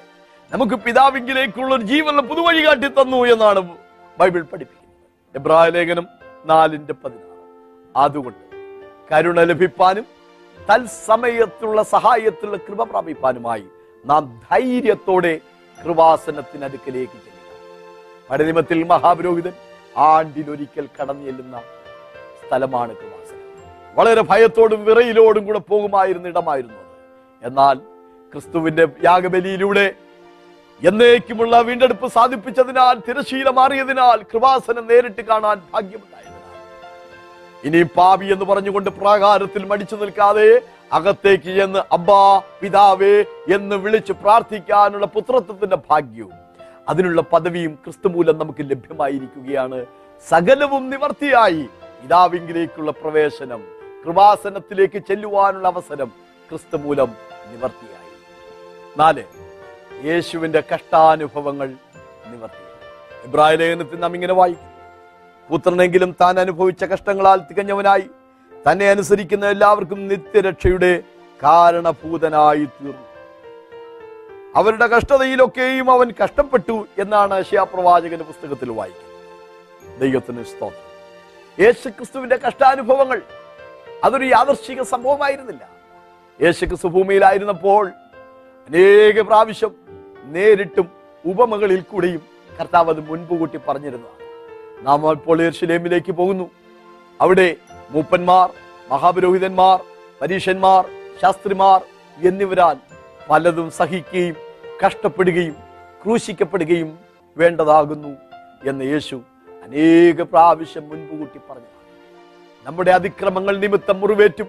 നമുക്ക് 0.53 0.75
പിതാവിങ്കിലേക്കുള്ള 0.75 1.75
ഒരു 1.75 1.83
ജീവനുള്ള 1.83 2.23
പുതുവഴി 2.23 2.67
കാട്ടി 2.67 2.88
തന്നു 2.88 3.27
എന്നാണ് 3.27 3.61
ബൈബിൾ 4.19 4.43
പഠിപ്പിക്കുന്നത്. 4.43 4.95
എബ്രായ 5.35 5.71
ലേഖനം 5.71 6.07
നാലിന്റെ 6.47 6.93
പതിനാറ്. 6.93 7.38
അതുകൊണ്ട് 7.97 8.45
കരുണ 9.12 9.41
ലഭിപ്പാനും 9.41 10.07
തത്സമയത്തുള്ള 10.71 11.83
സഹായത്തിലുള്ള 11.83 12.57
കൃപ 12.57 12.83
പ്രാപിപ്പാനുമായി 12.83 13.67
നാം 14.07 14.41
ധൈര്യത്തോടെ 14.50 15.41
കൃപാസനത്തിനടുക്കലേക്ക് 15.85 17.12
ചെല്ലുക 17.12 17.38
പടനിമത്തിൽ 18.31 18.85
മഹാപുരോഹിതൻ 18.85 19.53
ആണ്ടിലൊരിക്കൽ 19.97 20.89
കടന്നു 20.97 21.25
ചെല്ലുന്ന 21.25 21.61
സ്ഥലമാണ് 22.41 22.95
കൃപാസനം. 22.97 23.45
വളരെ 23.97 24.23
ഭയത്തോടും 24.23 24.85
വിറയിലോടും 24.85 25.47
കൂടെ 25.47 25.59
പോകുമായിരുന്ന 25.59 26.29
ഇടമായിരുന്നു 26.29 26.75
അത്. 26.75 26.87
എന്നാൽ 27.43 27.77
ക്രിസ്തുവിന്റെ 28.33 28.89
യാഗബലിയിലൂടെ 29.05 29.95
എന്നേക്കുമുള്ള 30.83 31.61
വീണ്ടെടുപ്പ് 31.61 32.09
സാധിപ്പിച്ചതിനാൽ 32.09 32.97
തിരശീല 33.09 33.51
മാറിയതിനാൽ 33.51 34.23
കൃപാസനം 34.23 34.87
നേരിട്ട് 34.87 35.21
കാണാൻ 35.21 35.57
ഭാഗ്യമുണ്ടായതിനാൽ. 35.75 36.35
ഇനി 37.65 37.83
പാപി 37.83 38.27
എന്ന് 38.33 38.45
പറഞ്ഞുകൊണ്ട് 38.45 38.91
പ്രാകാരത്തിൽ 38.91 39.65
മടിച്ചു 39.65 39.97
നിൽക്കാതെ 39.97 40.63
അകത്തേക്ക് 40.93 41.57
ചെന്ന് 41.57 41.81
അബ്ബാ 41.93 42.43
പിതാവേ 42.61 43.15
എന്ന് 43.55 43.77
വിളിച്ച് 43.77 44.13
പ്രാർത്ഥിക്കാനുള്ള 44.13 45.07
പുത്രത്വത്തിന്റെ 45.07 45.79
ഭാഗ്യവും 45.91 46.48
അതിനുള്ള 46.88 47.21
പദവിയും 47.21 47.75
ക്രിസ്തുമൂലം 47.75 48.38
നമുക്ക് 48.38 48.71
ലഭ്യമായിരിക്കുകയാണ്. 48.71 49.87
സകലവും 50.28 50.90
നിവർത്തിയായി 50.90 51.62
പിതാവിങ്കിലേക്കുള്ള 52.02 52.90
പ്രവേശനം 52.90 53.62
കൃപാസനത്തിലേക്ക് 54.07 54.99
ചെല്ലുവാനുള്ള 54.99 55.68
അവസരം 55.68 56.12
ക്രിസ്തുമൂലം 56.50 57.09
നിവർത്തിയായി. 57.52 58.09
നാല് 58.99 59.25
യേശുവിന്റെ 60.07 60.62
കഷ്ടാനുഭവങ്ങൾ 60.75 61.66
നിവർത്തിയായി. 62.26 62.68
ഇബ്രാഹിം 63.26 63.59
ലേഖനത്തിൽ 63.59 63.99
നാം 63.99 64.14
ഇങ്ങനെ 64.14 64.35
വായിക്കും 64.35 64.68
പുത്രനെങ്കിലും 65.49 66.16
താൻ 66.21 66.40
അനുഭവിച്ച 66.40 66.85
കഷ്ടങ്ങളാൽ 66.85 67.40
തികഞ്ഞവനായി 67.50 68.04
തന്നെ 68.71 68.90
അനുസരിക്കുന്ന 68.90 69.47
എല്ലാവർക്കും 69.47 70.09
നിത്യരക്ഷയുടെ 70.09 71.02
കാരണഭൂതനായി 71.42 72.64
തീർന്നു. 72.64 73.08
അവരുടെ 74.59 74.87
കഷ്ടതയിലൊക്കെയും 74.87 75.91
അവൻ 75.91 76.12
കഷ്ടപ്പെട്ടു 76.25 76.87
എന്നാണ് 76.99 77.45
പ്രവാചകന്റെ 77.62 78.25
പുസ്തകത്തിൽ 78.25 78.71
വായിക്കുന്നത്. 78.71 80.01
ദൈവത്തിന് 80.01 80.44
സ്തോത്രം. 80.44 80.88
യേശുക്രിസ്തുവിന്റെ 81.64 82.37
കഷ്ടാനുഭവങ്ങൾ 82.37 83.23
അതൊരു 84.05 84.25
യാദർശിക 84.25 84.83
സംഭവമായിരുന്നില്ല. 84.83 85.68
യേശുക്രിസ്തു 86.42 86.88
ഭൂമിയിലായിരുന്നപ്പോൾ 86.88 87.88
അനേക 88.68 89.21
പ്രാവശ്യം 89.21 89.75
നേരിട്ടും 90.25 90.90
ഉപമകളിൽ 91.27 91.81
കൂടിയും 91.81 92.23
കർത്താവ് 92.61 92.90
അത് 92.90 93.01
മുൻപ് 93.09 93.35
കൂട്ടി 93.35 93.61
പറഞ്ഞിരുന്നതാണ്. 93.68 94.87
നാം 94.87 95.11
ഇപ്പോൾ 95.11 95.42
യെർശലേമിലേക്ക് 95.42 96.12
പോകുന്നു. 96.12 96.51
അവിടെ 97.21 97.57
മൂപ്പന്മാർ 97.90 98.51
മഹാപുരോഹിതന്മാർ 98.90 99.81
പരീഷന്മാർ 100.21 100.90
ശാസ്ത്രിമാർ 101.23 101.81
എന്നിവരാൽ 102.29 102.77
പലതും 103.31 103.71
സഹിക്കുകയും 103.71 104.48
കഷ്ടപ്പെടുകയും 104.85 105.57
ക്രൂശിക്കപ്പെടുകയും 106.05 106.99
വേണ്ടതാകുന്നു 107.37 108.17
എന്ന് 108.64 108.85
യേശു 108.85 109.23
അനേക 109.62 110.23
പ്രാവശ്യം 110.23 110.88
മുൻകൂട്ടി 110.88 111.38
പറഞ്ഞു. 111.38 111.67
നമ്മുടെ 112.62 112.91
അതിക്രമങ്ങൾ 112.91 113.57
നിമിത്തം 113.57 114.01
മുറിവേറ്റും 114.01 114.49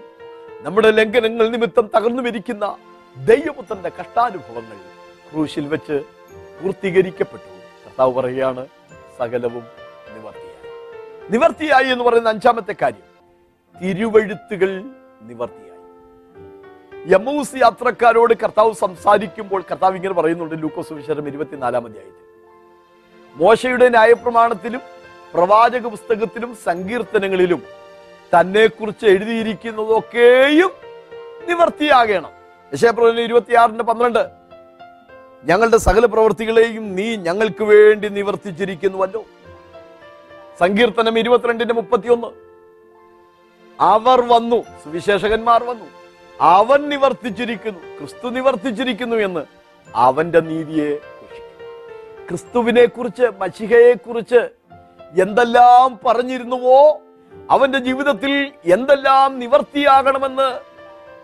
നമ്മുടെ 0.60 0.90
ലംഘനങ്ങൾ 0.90 1.48
നിമിത്തം 1.48 1.90
തകർന്നു 1.96 2.22
വിരിക്കുന്ന 2.22 2.76
ദൈവപുത്രന്റെ 3.16 3.92
കഷ്ടാനുഭവങ്ങൾ 4.00 4.78
ക്രൂശിൽ 5.32 5.66
വെച്ച് 5.68 6.02
പൂർത്തീകരിക്കപ്പെട്ടു. 6.62 7.50
കർത്താവ് 7.86 8.14
പറയുകയാണ് 8.14 8.66
സകലവും 9.18 9.64
നിവർത്തിയായി. 10.14 11.30
നിവർത്തിയായി 11.30 11.88
എന്ന് 11.92 12.04
പറയുന്ന 12.04 12.28
അഞ്ചാമത്തെ 12.28 12.74
കാര്യം 12.82 13.06
തിരുവഴുത്തുകൾ 13.82 14.84
നിവർത്തിയായി. 15.22 15.69
യമൂസ് 17.06 17.54
യാത്രക്കാരോട് 17.54 18.34
കർത്താവ് 18.34 18.74
സംസാരിക്കുമ്പോൾ 18.74 19.64
കർത്താവ് 19.70 19.96
ഇങ്ങനെ 19.96 20.14
പറയുന്നുണ്ട് 20.14 20.62
ലൂക്കോസ് 20.62 20.92
വിശേഷം 20.92 21.28
ഇരുപത്തിനാലാം 21.28 21.84
അധ്യായത്തിൽ. 21.84 22.14
മോശയുടെ 23.34 23.88
ന്യായപ്രമാണത്തിലും 23.88 24.80
പ്രവാചക 25.34 25.86
പുസ്തകത്തിലും 25.86 26.56
സങ്കീർത്തനങ്ങളിലും 26.64 27.62
തന്നെ 28.40 28.66
കുറിച്ച് 28.66 29.06
എഴുതിയിരിക്കുന്നതൊക്കെയും 29.06 30.70
നിവർത്തിയാകണം. 31.48 32.30
യശയപ്രവചനം 32.72 33.20
ഇരുപത്തിയാറിന്റെ 33.20 33.84
പന്ത്രണ്ട്. 33.84 34.28
ഞങ്ങളുടെ 35.44 35.76
സകല 35.76 36.06
പ്രവൃത്തികളെയും 36.06 36.96
നീ 36.96 37.16
ഞങ്ങൾക്ക് 37.16 37.64
വേണ്ടി 37.64 38.08
നിവർത്തിച്ചിരിക്കുന്നുവല്ലോ. 38.08 39.24
സങ്കീർത്തനം 40.60 41.18
ഇരുപത്തിരണ്ടിന്റെ 41.18 41.74
മുപ്പത്തിയൊന്ന്. 41.74 42.26
അവർ 43.80 44.20
വന്നു 44.20 44.64
സുവിശേഷകന്മാർ 44.84 45.64
വന്നു. 45.64 45.99
അവൻ 46.40 46.88
നിവർത്തിച്ചിരിക്കുന്നു 46.88 47.98
ക്രിസ്തു 47.98 48.28
നിവർത്തിച്ചിരിക്കുന്നു 48.28 49.16
എന്ന് 49.16 49.40
അവന്റെ 49.94 50.40
നീതിയെ 50.40 50.98
ക്രിസ്തുവിനെ 52.28 52.86
കുറിച്ച് 52.86 53.22
മഷിഹയെ 53.22 53.92
കുറിച്ച് 53.94 54.50
എന്തെല്ലാം 55.20 56.00
പറഞ്ഞിരുന്നുവോ 56.06 57.00
അവന്റെ 57.50 57.78
ജീവിതത്തിൽ 57.78 58.52
എന്തെല്ലാം 58.64 59.38
നിവർത്തിയാകണമെന്ന് 59.38 60.60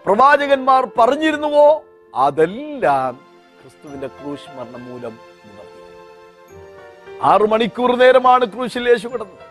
പ്രവാചകന്മാർ 0.06 0.88
പറഞ്ഞിരുന്നുവോ 0.98 1.84
അതെല്ലാം 2.14 3.14
ക്രിസ്തുവിന്റെ 3.60 4.06
ക്രൂശ് 4.06 4.58
മരണം 4.58 4.84
മൂലം 4.84 5.14
നിവർത്തി 5.44 7.20
ആറു 7.22 7.44
മണിക്കൂർ 7.44 7.96
നേരമാണ് 7.96 8.44
ക്രൂശിൽ 8.44 8.88
യേശു 8.88 9.08
കിടന്നത്. 9.08 9.42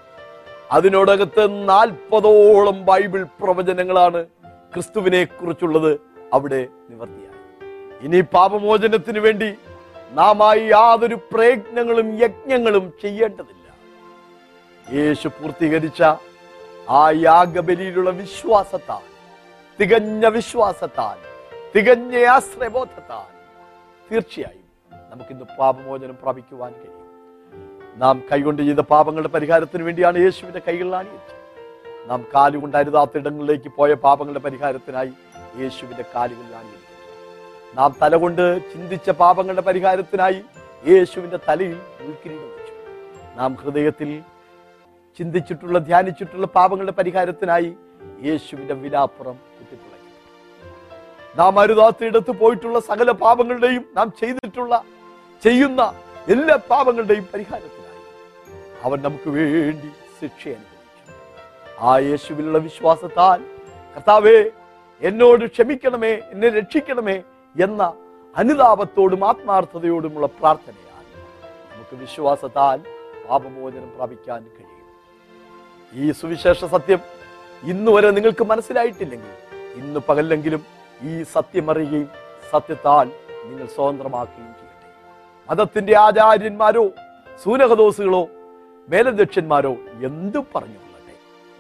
അതിനോടകത്ത് 0.72 1.70
നാൽപ്പതോളം 1.70 2.86
ബൈബിൾ 2.86 3.24
പ്രവചനങ്ങളാണ് 3.24 4.26
ക്രിസ്തുവിനെ 4.76 5.22
കുറിച്ചുള്ളത് 5.26 5.92
അവിടെ 6.36 6.62
നിവർത്തിയായി. 6.90 7.42
ഇനി 8.06 8.20
പാപമോചനത്തിന് 8.36 9.20
വേണ്ടി 9.26 9.50
നാം 10.20 10.40
ആയി 10.48 10.64
യാതൊരു 10.72 11.18
പ്രയത്നങ്ങളും 11.32 12.08
യജ്ഞങ്ങളും 12.22 12.86
ചെയ്യേണ്ടതില്ല. 13.04 13.68
യേശു 14.98 15.28
പൂർത്തീകരിച്ച 15.28 16.04
ആ 17.00 17.04
യാഗബലിയിലുള്ള 17.28 18.10
വിശ്വാസത്താൽ 18.22 19.06
തികഞ്ഞ 19.80 20.26
വിശ്വാസത്താൽ 20.36 21.18
തികഞ്ഞ 21.76 22.26
ആശ്രയബോധത്താൽ 22.34 23.30
തീർച്ചയായും 24.10 24.68
നമുക്കിന്ന് 25.12 25.46
പാപമോചനം 25.60 26.18
പ്രാപിക്കുവാൻ 26.24 26.74
കഴിയും. 26.82 27.02
നാം 28.04 28.16
കൈകൊണ്ട് 28.32 28.62
ചെയ്ത 28.68 28.82
പാപങ്ങളുടെ 28.94 29.32
പരിഹാരത്തിന് 29.36 29.84
വേണ്ടിയാണ് 29.84 30.18
യേശുവിന്റെ 30.26 30.62
കൈകളിലാണ് 30.68 31.10
നാം 32.06 32.26
കാലുകൊണ്ട് 32.36 32.78
അരുതാത്ത 32.78 33.18
ഇടങ്ങളിലേക്ക് 33.18 33.70
പോയ 33.78 33.94
പാപങ്ങളുടെ 34.04 34.40
പരിഹാരത്തിനായി 34.40 35.14
യേശുവിന്റെ 35.60 36.06
കാലുകളിൽ 36.16 36.54
അണിയിച്ചത് 36.56 36.82
നാം 37.78 37.96
തലകൊണ്ട് 38.02 38.44
ചിന്തിച്ച 38.74 39.10
പാപങ്ങളുടെ 39.22 39.62
പരിഹാരത്തിനായി 39.62 40.40
യേശുവിന്റെ 40.84 41.40
തലയിൽ 41.48 41.78
ഉൾക്കിരീടം 42.02 42.50
വെച്ചു. 42.50 42.74
നാം 43.38 43.52
ഹൃദയത്തിൽ 43.56 44.10
ചിന്തിച്ചിട്ടുള്ള 45.20 45.78
ധ്യാനിച്ചിട്ടുള്ള 45.80 46.46
പാപങ്ങളുടെ 46.56 46.92
പരിഹാരത്തിനായി 46.92 47.70
യേശുവിന്റെ 48.24 48.74
വിലാപ്പുറം 48.74 49.38
കുത്തിത്തുളയ്ക്കും 49.50 50.12
നാം 51.36 51.60
അരുതാത്തയിടത്ത് 51.60 52.32
പോയിട്ടുള്ള 52.32 52.80
സകല 52.80 53.12
പാപങ്ങളുടെയും 53.22 53.86
നാം 53.96 54.10
ചെയ്തിട്ടുള്ള 54.22 54.76
ചെയ്യുന്ന 55.44 55.82
എല്ലാ 56.28 56.56
പാപങ്ങളുടെയും 56.70 57.26
പരിഹാരത്തിനായി 57.34 58.02
അവൻ 58.84 59.00
നമുക്ക് 59.02 59.30
വേണ്ടി 59.30 59.90
ശിക്ഷ 60.20 60.44
ആ 61.82 62.00
യേശുവിലുള്ള 62.00 62.58
വിശ്വാസത്താൽ 62.58 63.40
കർത്താവേ 63.96 64.50
എന്നോട് 65.02 65.46
ക്ഷമിക്കണമേ 65.46 66.14
എന്നെ 66.14 66.50
രക്ഷിക്കണമേ 66.50 67.24
എന്ന 67.56 67.94
അനുതാപത്തോടും 68.38 69.30
ആത്മാർത്ഥതയോടുമുള്ള 69.30 70.28
പ്രാർത്ഥനയാണ്. 70.28 71.06
നമുക്ക് 71.74 72.02
വിശ്വാസത്താൽ 72.02 72.80
പാപമോചനം 73.30 73.92
പ്രാപിക്കാൻ 73.98 74.44
കഴിയും. 74.44 74.72
ഈ 75.94 76.12
സുവിശേഷ 76.12 76.66
സത്യം 76.66 77.00
ഇന്ന് 77.64 77.92
വരെ 77.92 78.12
നിങ്ങൾക്ക് 78.12 78.44
മനസ്സിലായിട്ടില്ലെങ്കിൽ 78.44 79.34
ഇന്ന് 79.76 80.00
പകലെങ്കിലും 80.00 80.66
ഈ 81.02 81.24
സത്യം 81.24 81.72
അറിയുകയും 81.72 82.10
സത്യത്താൽ 82.52 83.12
നിങ്ങൾ 83.46 83.68
സ്വതന്ത്രമാക്കുകയും 83.68 84.54
ചെയ്യട്ടെ. 84.60 84.88
മതത്തിന്റെ 85.50 85.98
ആചാര്യന്മാരോ 85.98 86.90
സൂനകദോസുകളോ 87.44 88.28
മേലധ്യക്ഷന്മാരോ 88.90 89.76
എന്തു 90.02 90.46
പറഞ്ഞു 90.56 90.80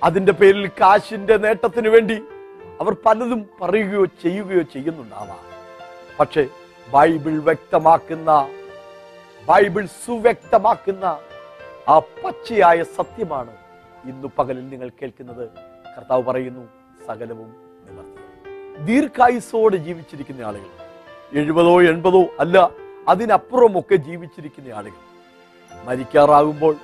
അതിന്റെ 0.03 0.31
പേരിൽ 0.31 0.67
കാശിന്റെ 0.81 1.37
നേട്ടത്തിന് 1.37 1.89
വേണ്ടി 1.89 2.17
അവർ 2.81 2.93
പലതും 3.05 3.41
പറയുകയോ 3.61 4.05
ചെയ്യുകയോ 4.23 4.61
ചെയ്യുന്നുണ്ടാവാം. 4.73 5.43
പക്ഷേ 6.19 6.43
ബൈബിൾ 6.93 7.35
വ്യക്തമാക്കുന്ന 7.47 8.31
ബൈബിൾ 9.47 9.85
സുവ്യക്തമാക്കുന്ന 10.05 11.05
ആ 11.87 11.99
പച്ചയായ 12.23 12.83
സത്യമാണ് 12.97 13.53
ഇന്നു 14.09 14.27
പകലിൽ 14.37 14.69
നിങ്ങൾ 14.69 14.89
കേൾക്കുന്നത്. 15.01 15.45
കർത്താവ് 15.97 16.23
പറയുന്നു 16.23 16.63
സകലവും 17.07 17.49
നിവർത്തി 17.85 18.83
ദീർഘായുസോടെ 18.87 19.77
ജീവിച്ചിരിക്കുന്ന 19.77 20.41
ആളുകൾ 20.49 20.71
എഴുപതോ 21.39 21.81
എൺപതോ 21.81 22.21
അല്ല 22.39 22.69
അതിനപ്പുറമൊക്കെ 23.07 23.95
ജീവിച്ചിരിക്കുന്ന 23.95 24.77
ആളുകൾ 24.79 25.01
മരിക്കാറാകുമ്പോൾ 25.87 26.75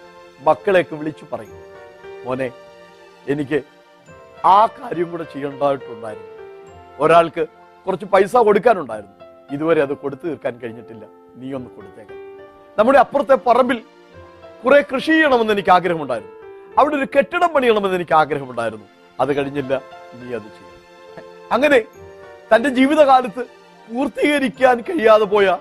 മക്കളെയൊക്കെ 0.48 0.96
വിളിച്ചു 0.96 1.26
പറയും 1.32 1.60
മോനെ 2.26 2.52
എനിക്ക് 3.30 3.64
ആ 4.46 4.66
കാര്യം 4.66 5.12
കൂടെ 5.12 5.24
ചെയ്യേണ്ടതായിട്ടുണ്ടായിരുന്നു 5.24 6.30
ഒരാൾക്ക് 7.00 7.48
കുറച്ച് 7.86 8.06
പൈസ 8.06 8.36
കൊടുക്കാനുണ്ടായിരുന്നു. 8.38 9.16
ഇതുവരെ 9.52 9.82
അത് 9.82 9.94
കൊടുത്തു 9.94 10.26
തീർക്കാൻ 10.28 10.60
കഴിഞ്ഞിട്ടില്ല. 10.60 11.06
നീ 11.36 11.54
ഒന്ന് 11.54 11.70
കൊടുത്തേക്കാം. 11.76 12.18
നമ്മുടെ 12.80 13.00
അപ്പുറത്തെ 13.00 13.36
പറമ്പിൽ 13.48 13.80
കുറെ 14.64 14.82
കൃഷി 14.82 15.12
ചെയ്യണമെന്ന് 15.12 15.54
എനിക്ക് 15.54 15.70
ആഗ്രഹമുണ്ടായിരുന്നു. 15.70 16.36
അവിടെ 16.78 16.96
ഒരു 16.96 17.08
കെട്ടിടം 17.16 17.54
പണിയണമെന്ന് 17.54 17.96
എനിക്ക് 17.96 18.14
ആഗ്രഹമുണ്ടായിരുന്നു. 18.14 18.86
അത് 19.20 19.38
കഴിഞ്ഞില്ല 19.38 19.74
നീ 20.14 20.28
അത് 20.36 20.48
ചെയ്യും. 20.58 20.68
അങ്ങനെ 21.52 21.80
തന്റെ 22.54 22.70
ജീവിതകാലത്ത് 22.70 23.44
പൂർത്തീകരിക്കാൻ 23.90 24.82
കഴിയാതെ 24.82 25.26
പോയ 25.26 25.58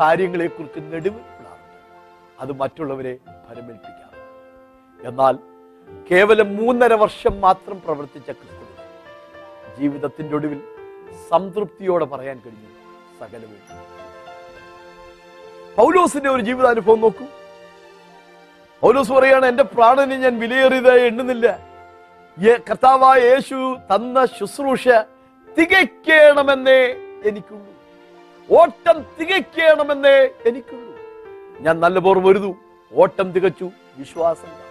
കാര്യങ്ങളെ 0.00 0.46
കുറിച്ച് 0.46 0.80
നെടുവിടാറുണ്ട് 0.80 1.76
അത് 2.40 2.52
മറ്റുള്ളവരെ 2.52 3.18
ഫലമേൽപ്പിക്കാം 3.48 4.12
എന്നാൽ 5.06 5.38
കേവലം 6.10 6.56
മൂന്നര 6.56 6.92
വർഷം 6.92 7.40
മാത്രം 7.40 7.80
പ്രവർത്തിച്ച 7.80 8.30
ക്രിസ്തു 8.30 8.58
ജീവിതത്തിന്റെ 9.80 10.34
ഒടുവിൽ 10.34 10.62
സംതൃപ്തിയോടെ 11.30 12.04
പറയാൻ 12.04 12.42
കഴിഞ്ഞു 12.46 12.68
സകലവും. 13.20 13.88
പൗലോസിന്റെ 15.76 16.30
ഒരു 16.30 16.42
ജീവിതാനുഭവം 16.42 17.00
നോക്കൂ. 17.00 17.24
പൗലോസ് 18.80 19.12
പറയാണ് 19.12 19.46
എന്റെ 19.46 19.62
പ്രാണനെ 19.62 20.16
ഞാൻ 20.16 20.38
വിലയേറിയതായി 20.38 21.06
എണ്ണുന്നില്ല. 21.06 21.68
കർത്താവായ 22.56 23.20
യേശു 23.20 23.76
തന്ന 23.94 24.26
ശുശ്രൂഷ 24.26 24.88
തികയ്ക്കണമെന്നേ 25.58 26.84
എനിക്കുള്ളൂ. 27.24 27.74
ഓട്ടം 28.62 29.06
തികയ്ക്കണമെന്നേ 29.20 30.28
എനിക്കുള്ളൂ. 30.46 30.96
ഞാൻ 31.60 31.80
നല്ല 31.80 31.98
പോർ 31.98 32.18
വരുതു 32.18 32.54
ഓട്ടം 32.92 33.32
തികച്ചു 33.32 33.70
വിശ്വാസം. 33.98 34.67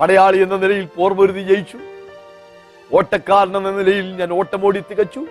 പടയാളി 0.00 0.38
എന്ന 0.38 0.56
നിലയിൽ 0.56 0.84
പോർപൊരുതി 0.84 1.42
ജയിച്ചു. 1.42 1.78
ഓട്ടക്കാരൻ 2.92 3.56
എന്ന 3.56 3.70
നിലയിൽ 3.70 4.16
ഞാൻ 4.16 4.32
ഓട്ടമോടി 4.32 4.84
തികച്ചു. 4.90 5.26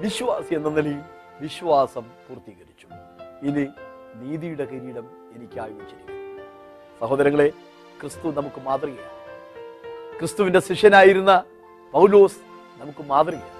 വിശ്വാസി 0.00 0.54
എന്ന 0.54 0.68
നിലയിൽ 0.68 1.00
വിശ്വാസം 1.40 2.02
പൂർത്തീകരിച്ചു. 2.02 2.86
ഇനി 3.46 3.66
നീതിയുടെ 4.14 4.64
കിരീടം 4.64 5.08
എനിക്കായി 5.36 5.70
വെച്ചിരിക്കുന്നു 5.70 6.44
സഹോദരങ്ങളെ 7.00 7.48
ക്രിസ്തു 8.00 8.28
നമുക്ക് 8.28 8.60
മാതൃകയാണ്. 8.60 9.16
ക്രിസ്തുവിന്റെ 10.18 10.60
ശിഷ്യനായിരുന്ന 10.60 11.44
പൗലോസ് 11.92 12.36
നമുക്ക് 12.78 13.08
മാതൃകയാണ്. 13.08 13.56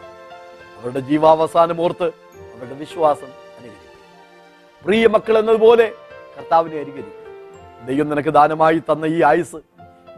അവരുടെ 0.79 1.01
ജീവാവസാനം 1.01 1.81
ഓർത്ത് 1.81 2.05
അവരുടെ 2.05 2.75
വിശ്വാസം 2.75 3.27
അനുകരിക്കും. 3.27 4.85
പ്രിയ 4.85 5.07
മക്കൾ 5.07 5.39
എന്നതുപോലെ 5.39 5.93
കർത്താവിനെ 6.39 6.77
അനുകരിക്കും. 6.77 7.87
ദൈവം 7.87 8.09
നിനക്ക് 8.09 8.29
ദാനമായി 8.29 8.79
തന്ന 8.79 9.07
ഈ 9.07 9.23
ആയുസ് 9.23 9.57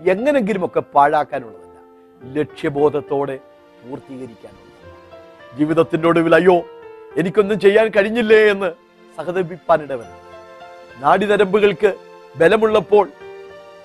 എങ്ങനെങ്കിലും 0.07 0.65
ഒക്കെ 0.65 0.81
പാഴാക്കാനുള്ളതല്ല. 0.95 1.65
ലക്ഷ്യബോധത്തോടെ 2.21 3.37
പൂർത്തീകരിക്കാനുള്ളതാണ് 3.83 5.57
ജീവിതത്തിന്റെ 5.59 6.09
ഒടുവിൽ 6.09 6.35
അയ്യോ 6.35 6.57
എനിക്കൊന്നും 7.17 7.61
ചെയ്യാൻ 7.61 7.89
കഴിഞ്ഞില്ലേ 7.89 8.51
എന്ന് 8.51 8.71
സഹതപിപ്പാനിടവരുന്നു 9.19 10.17
നാടിനരമ്പുകൾക്ക് 11.01 11.91
ബലമുള്ളപ്പോൾ 12.35 13.07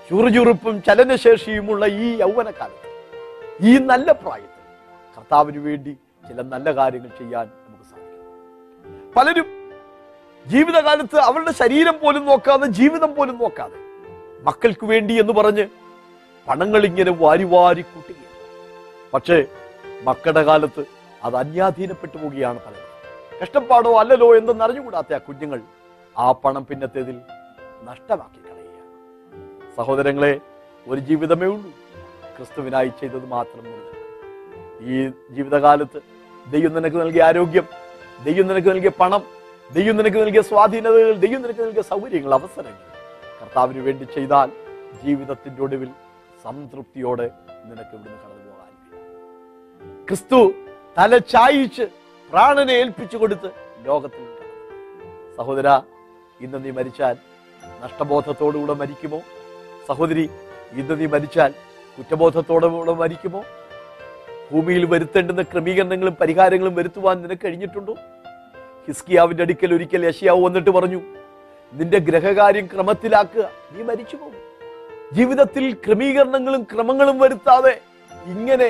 ചുറുചുറുപ്പും 0.10 0.84
ചലനശേഷിയുമുള്ള 0.84 1.86
ഈ 1.86 2.20
യൗവനകാലത്ത് 2.20 2.90
ഈ 3.62 3.78
നല്ല 3.84 4.12
പ്രായത്തിൽ 4.12 4.62
കർത്താവിന് 5.18 5.60
വേണ്ടി 5.60 5.94
ചില 6.24 6.42
നല്ല 6.54 6.76
കാര്യങ്ങൾ 6.76 7.10
ചെയ്യാൻ 7.18 7.46
നമുക്ക് 7.66 7.86
സാധിക്കും. 7.86 9.14
പലരും 9.16 9.48
ജീവിതകാലത്ത് 10.46 11.18
അവരുടെ 11.20 11.52
ശരീരം 11.52 12.00
പോലും 12.02 12.26
നോക്കാതെ 12.26 12.68
ജീവിതം 12.72 13.16
പോലും 13.16 13.38
നോക്കാതെ 13.38 13.80
മക്കൾക്ക് 14.44 14.86
വേണ്ടി 14.86 15.20
എന്ന് 15.20 15.34
പറഞ്ഞ് 15.34 15.66
പണങ്ങൾ 16.48 16.82
ഇങ്ങനെ 16.90 17.12
വാരി 17.22 17.46
വാരി 17.54 17.84
കൂട്ടുകയാണ് 17.92 18.32
പക്ഷേ 19.14 19.38
മക്കളുടെ 20.08 20.44
കാലത്ത് 20.50 20.84
അത് 21.26 21.36
അന്യാധീനപ്പെട്ടു 21.42 22.18
പോവുകയാണ് 22.18 22.60
പലരും. 22.66 22.90
കഷ്ടപ്പാടോ 23.42 23.92
അല്ലല്ലോ 24.02 24.28
എന്തെന്ന് 24.40 24.64
അറിഞ്ഞുകൂടാത്ത 24.66 25.14
ആ 25.18 25.22
കുഞ്ഞുങ്ങൾ 25.28 25.60
ആ 26.16 26.26
പണം 26.44 26.64
പിന്നത്തേതിൽ 26.70 27.16
നഷ്ടമാക്കി 27.90 28.40
കളയുകയാണ്. 28.48 28.90
സഹോദരങ്ങളെ 29.78 30.34
ഒരു 30.88 31.00
ജീവിതമേ 31.10 31.48
ഉള്ളൂ. 31.54 31.72
ക്രിസ്തുവിനായി 32.36 32.92
ചെയ്തത് 33.00 33.26
മാത്രം 33.36 33.66
ഈ 34.92 34.96
ജീവിതകാലത്ത് 35.36 36.00
ദൈവം 36.46 36.72
നിനക്ക് 36.78 36.98
നൽകിയ 37.04 37.24
ആരോഗ്യം 37.30 37.68
ദൈവം 38.28 38.46
നിനക്ക് 38.50 38.70
നൽകിയ 38.74 38.92
പണം 39.02 39.22
ദൈവം 39.70 39.96
നിനക്ക് 40.00 40.20
നൽകിയ 40.24 40.42
സ്വാധീനതകൾ 40.50 41.14
ദൈവം 41.26 41.42
നിനക്ക് 41.44 41.62
നൽകിയ 41.66 41.84
സൗകര്യങ്ങൾ 41.92 42.34
അവസരങ്ങൾ 42.40 42.82
കർത്താവിന് 43.40 43.82
വേണ്ടി 43.88 44.06
ചെയ്താൽ 44.16 44.50
ജീവിതത്തിന്റെ 45.04 45.62
ഒടുവിൽ 45.68 45.90
സംതൃപ്തിയോടെ 46.44 47.28
നിനക്ക് 47.68 47.94
ഇവിടുന്ന് 47.96 48.20
കടന്നു 48.24 48.52
പോകാൻ 48.52 48.72
ക്രിസ്തു 50.08 50.40
തല 50.98 51.18
ചായിച്ച് 51.34 51.86
പ്രാണനെ 52.32 52.74
ഏൽപ്പിച്ചു 52.74 53.18
കൊടുത്ത് 53.18 53.50
ലോകത്തിൽ. 53.88 54.26
സഹോദര 55.38 55.68
ഇന്ന് 56.42 56.58
നീ 56.66 56.72
മരിച്ചാൽ 56.78 57.16
നഷ്ടബോധത്തോടുകൂടെ 57.84 58.74
മരിക്കുമോ? 58.82 59.20
സഹോദരി 59.90 60.26
ഇന്ന് 60.82 60.96
നീ 61.00 61.06
മരിച്ചാൽ 61.16 61.52
കുറ്റബോധത്തോടെ 61.98 62.68
കൂടെ 62.68 62.94
മരിക്കുമോ? 63.04 63.42
ഭൂമിയിൽ 64.52 64.84
വരുത്തേണ്ടുന്ന 64.94 65.42
ക്രമീകരണങ്ങളും 65.52 66.16
പരിഹാരങ്ങളും 66.22 66.76
വരുത്തുവാൻ 66.80 67.16
നിനക്ക് 67.24 67.46
കഴിഞ്ഞിട്ടുണ്ടോ? 67.46 67.94
ഹിസ്കിയാവിന്റെ 68.88 69.44
അടുക്കൽ 69.46 69.74
ഒരിക്കൽ 69.78 70.02
യശയാവ് 70.10 70.42
വന്നിട്ട് 70.46 70.72
പറഞ്ഞു 70.78 71.00
നിന്റെ 71.74 72.00
ഗ്രഹകാര്യം 72.08 72.66
ക്രമത്തിലാക്കുക 72.74 73.44
നീ 73.74 73.84
മരിച്ചു 73.90 74.16
പോകും 74.16 74.40
ജീവിതത്തിൽ 75.14 75.74
ക്രമീകരണങ്ങളും 75.74 76.64
ക്രമങ്ങളും 76.64 77.20
വരുത്താതെ 77.20 77.82
ഇങ്ങനെ 78.26 78.68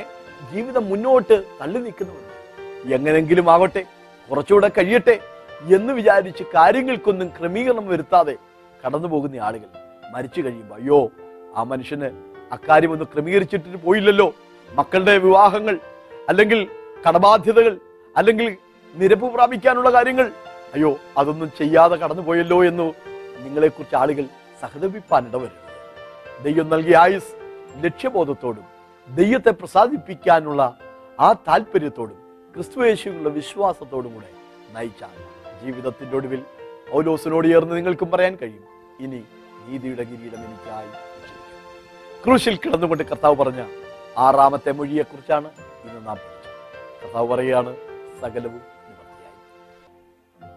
ജീവിതം 0.53 0.89
മുന്നോട്ട് 0.89 1.43
തള്ളി 1.62 1.79
നിൽക്കുന്നുണ്ട് 1.79 2.93
എങ്ങനെങ്കിലും 2.95 3.51
ആവട്ടെ 3.51 3.84
കുറച്ചുകൂടെ 4.29 4.71
കഴിയട്ടെ 4.77 5.19
എന്ന് 5.75 5.93
വിചാരിച്ച് 5.93 6.43
കാര്യങ്ങൾക്കൊന്നും 6.56 7.27
ക്രമീകരണം 7.27 7.88
വരുത്താതെ 7.88 8.36
കടന്നു 8.84 9.08
പോകുന്ന 9.08 9.39
ആളുകൾ 9.39 9.69
മരിച്ചു 10.13 10.41
കഴിയുമ്പോൾ 10.41 10.75
അയ്യോ 10.75 11.12
ആ 11.56 11.63
മനുഷ്യന് 11.63 12.10
അക്കാര്യം 12.51 12.91
ഒന്ന് 12.91 13.06
ക്രമീകരിച്ചിട്ട് 13.06 13.77
പോയില്ലല്ലോ. 13.86 14.34
മക്കളുടെ 14.69 15.17
വിവാഹങ്ങൾ 15.17 15.79
അല്ലെങ്കിൽ 16.29 16.67
കടബാധ്യതകൾ 17.08 17.77
അല്ലെങ്കിൽ 18.17 18.58
നിരപ്പ് 18.95 19.34
പ്രാപിക്കാനുള്ള 19.34 19.93
കാര്യങ്ങൾ. 19.93 20.32
അയ്യോ 20.73 20.99
അതൊന്നും 21.17 21.51
ചെയ്യാതെ 21.58 21.95
കടന്നുപോയല്ലോ 21.95 22.65
എന്ന് 22.65 22.88
നിങ്ങളെക്കുറിച്ച് 23.45 23.95
ആളുകൾ 23.95 24.25
സഹതപിപ്പാൻ 24.62 25.27
ഇടവരുന്നത് 25.27 25.62
ദൈവം 26.43 26.69
നൽകിയ 26.69 26.97
ആയുസ് 26.97 27.34
ലക്ഷ്യബോധത്തോടും 27.86 28.65
ദൈവത്തെ 29.08 29.51
പ്രസാദിപ്പിക്കാനുള്ള 29.51 30.77
ആ 31.19 31.34
താല്പര്യത്തോടും 31.34 32.17
ക്രിസ്തുവേശുള്ള 32.56 33.29
വിശ്വാസത്തോടും 33.29 34.13
കൂടെ 34.13 34.29
നയിച്ചാൽ 34.75 35.15
ജീവിതത്തിന്റെ 35.63 36.17
ഒടുവിൽ 36.17 36.41
പൗലോസിനോട് 36.91 37.47
ചേർന്ന് 37.47 37.75
നിങ്ങൾക്കും 37.75 38.12
പറയാൻ 38.12 38.38
കഴിയും. 38.41 38.65
ഇനി 38.99 39.23
നീതിയുടെ 39.67 40.03
കിരീടം 40.03 40.41
എനിക്കായി. 40.43 40.91
ക്രൂശിൽ 42.25 42.56
കിടന്നുകൊണ്ട് 42.56 43.03
കർത്താവ് 43.03 43.36
പറഞ്ഞ 43.36 43.62
ആറാമത്തെ 44.17 44.71
മൊഴിയെക്കുറിച്ചാണ് 44.71 45.47
ഇന്ന് 45.86 46.08
നാം 46.08 46.17
കർത്താവ് 47.03 47.27
പറയുകയാണ് 47.27 47.71
സകലവും 48.21 48.62
നിവർത്തിയായി. 48.89 49.38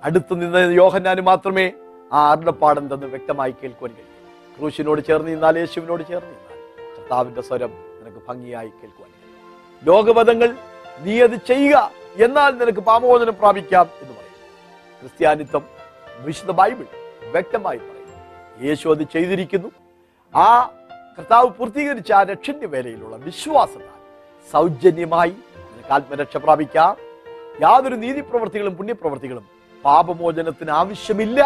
അടുത്ത് 0.04 0.34
നിന്ന് 0.40 0.74
യോഹന്നാന് 0.74 1.20
മാത്രമേ 1.20 1.72
ആ 2.12 2.30
അരുളപ്പാടെന്തെന്ന് 2.32 3.06
വ്യക്തമായി 3.06 3.50
കേൾക്കുവാൻ 3.50 3.92
കഴിയും. 3.92 4.15
ക്രൂശിനോട് 4.56 5.00
ചേർന്ന് 5.08 5.30
നിന്നാൽ 5.32 5.54
യേശുവിനോട് 5.62 6.02
ചേർന്ന് 6.10 6.32
നിന്നാൽ 6.36 6.58
കർത്താവിന്റെ 6.96 7.42
സ്വരം 7.48 7.72
നിനക്ക് 7.98 8.20
ഭംഗിയായി 8.28 8.70
കേൾക്കുവാൻ 8.80 9.10
ലോകപദങ്ങൾ 9.82 10.50
നീ 11.04 11.14
അത് 11.26 11.36
ചെയ്യുക 11.50 11.90
എന്നാൽ 12.26 12.52
നിനക്ക് 12.60 12.82
പാമോചനം 12.90 13.34
പ്രാപിക്കാം 13.42 13.86
എന്ന് 14.02 14.14
പറയും 14.18 14.38
ക്രിസ്ത്യാനിത്വം 15.00 15.64
വിശുദ്ധ 16.26 16.52
ബൈബിൾ 16.60 16.86
വ്യക്തമായി 17.34 17.80
പറയും 17.86 17.92
യേശു 18.66 18.86
അത് 18.88 19.02
ചെയ്തിരിക്കുന്നു. 19.14 19.70
ആ 20.34 20.46
കർത്താവ് 21.18 21.48
പൂർത്തീകരിച്ച 21.58 22.10
ആ 22.12 22.22
രക്ഷന്റെ 22.22 22.66
വേലയിലുള്ള 22.74 23.16
വിശ്വാസത്താൽ 23.28 23.98
സൗജന്യമായി 24.52 25.34
നിനക്ക് 25.70 25.92
ആത്മരക്ഷ 25.96 26.36
പ്രാപിക്കാം. 26.36 26.96
യാതൊരു 27.64 27.96
നീതിപ്രവർത്തികളും 28.04 28.74
പുണ്യപ്രവർത്തികളും 28.76 29.44
പാപമോചനത്തിന് 29.84 30.72
ആവശ്യമില്ല. 30.80 31.38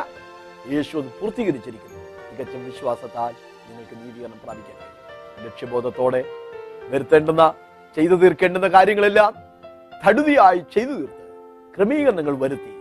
യേശു 0.73 0.93
അത് 0.99 1.11
പൂർത്തീകരിച്ചിരിക്കുന്നു. 1.21 2.00
തികച്ച 2.31 2.57
വിശ്വാസത്താൽ 2.57 3.33
നിങ്ങൾക്ക് 3.69 3.97
നീതീകരണം 4.03 4.41
പ്രാപിക്കാൻ 4.45 4.77
കഴിയും 4.81 5.45
ലക്ഷ്യബോധത്തോടെ 5.47 6.25
വരുത്തേണ്ടുന്ന 6.91 7.55
ചെയ്തു 7.97 8.15
തീർക്കേണ്ടുന്ന 8.15 8.69
കാര്യങ്ങളെല്ലാം 8.69 9.35
തടുതിയായി 10.07 10.59
ചെയ്തു 10.59 10.91
തീർത്ത് 10.91 11.25
ക്രമീകരണങ്ങൾ 11.77 12.37
വരുത്തി 12.37 12.73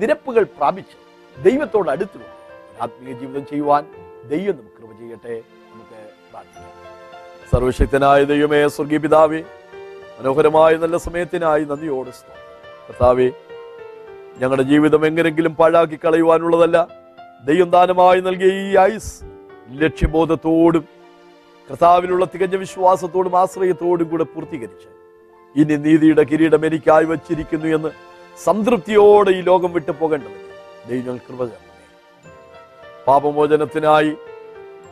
നിരപ്പുകൾ 0.00 0.42
പ്രാപിച്ച് 0.42 0.96
ദൈവത്തോട് 1.44 1.90
അടുത്തു 1.90 2.18
ആത്മീയ 2.82 3.14
ജീവിതം 3.18 3.46
ചെയ്യുവാൻ 3.46 3.84
ദൈവം 4.28 4.56
നമുക്ക് 4.56 4.76
കൃപ 4.82 4.90
ചെയ്യട്ടെ 5.00 5.34
നമുക്ക് 5.72 5.98
പ്രാർത്ഥിക്കാം. 6.30 6.72
സർവശക്തനായ 7.52 8.24
ദൈവമേ 8.24 8.68
സ്വർഗീയ 8.68 8.98
പിതാവേ 8.98 9.40
മനോഹരമായ 10.18 10.76
നല്ല 10.76 10.96
സമയത്തിനായി 10.96 11.64
നന്ദിയോട്. 11.64 12.10
കർത്താവേ 12.86 13.30
ഞങ്ങളുടെ 14.38 14.62
ജീവിതം 14.62 15.06
എങ്ങനെങ്കിലും 15.06 15.54
പാഴാക്കി 15.54 15.98
കളയുവാനുള്ളതല്ല. 16.04 16.97
ദൈവം 17.44 17.70
ദാനമായി 17.70 18.20
നൽകിയ 18.20 18.52
ഈ 18.62 18.76
ആയുസ് 18.76 19.12
ലക്ഷ്യബോധത്തോടും 19.82 20.84
കർത്താവിലുള്ള 21.70 22.24
തികഞ്ഞ 22.24 22.56
വിശ്വാസത്തോടും 22.56 23.36
ആശ്രയത്തോടും 23.36 24.08
കൂടെ 24.08 24.24
പൂർത്തീകരിച്ച് 24.24 24.88
ഇനി 25.56 25.76
നീതിയുടെ 25.76 26.22
കിരീടം 26.22 26.66
എനിക്കായി 26.66 27.04
വച്ചിരിക്കുന്നു 27.04 27.66
എന്ന് 27.66 27.90
സംതൃപ്തിയോടെ 28.38 29.30
ഈ 29.30 29.40
ലോകം 29.40 29.72
വിട്ടു 29.72 29.92
പോകേണ്ടത്. 29.92 30.38
പാപമോചനത്തിനായി 33.06 34.12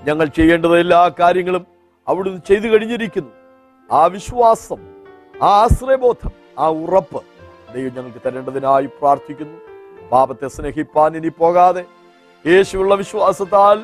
ഞങ്ങൾ 0.04 0.26
ചെയ്യേണ്ടത് 0.26 0.78
എല്ലാ 0.78 1.08
കാര്യങ്ങളും 1.20 1.66
അവിടുന്ന് 2.08 2.40
ചെയ്തു 2.46 2.66
കഴിഞ്ഞിരിക്കുന്നു 2.66 3.32
ആ 3.90 4.06
വിശ്വാസം 4.06 4.80
ആ 5.42 5.50
ആശ്രയബോധം 5.62 6.32
ആ 6.58 6.68
ഉറപ്പ് 6.68 7.20
ദൈവം 7.74 7.92
ഞങ്ങൾക്ക് 7.94 8.20
തരേണ്ടതിനായി 8.26 8.86
പ്രാർത്ഥിക്കുന്നു 8.86 9.58
പാപത്തെ 10.10 10.46
സ്നേഹിപ്പാൻ 10.46 11.16
ഇനി 11.16 11.28
പോകാതെ 11.28 11.82
യേശുവുള്ള 12.46 12.94
വിശ്വാസത്താൽ 12.94 13.78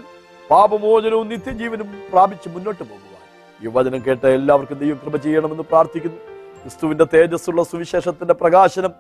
പാപമോചനവും 0.51 1.29
നിത്യജീവനും 1.29 1.89
പ്രാപിച്ച് 2.13 2.49
മുന്നോട്ട് 2.49 2.83
പോകുവാൻ. 2.83 3.23
ഈ 3.65 3.71
വചനം 3.77 4.01
കേട്ട 4.07 4.25
എല്ലാവർക്കും 4.27 4.79
ദൈവം 4.79 4.99
കൃപ 5.05 5.17
ചെയ്യണമെന്ന് 5.17 5.65
പ്രാർത്ഥിക്കുന്നു. 5.71 6.19
ക്രിസ്തുവിന്റെ 6.63 7.05
തേജസ്സുള്ള 7.15 7.63
സുവിശേഷത്തിന്റെ 7.63 8.35
പ്രകാശനം 8.35 8.93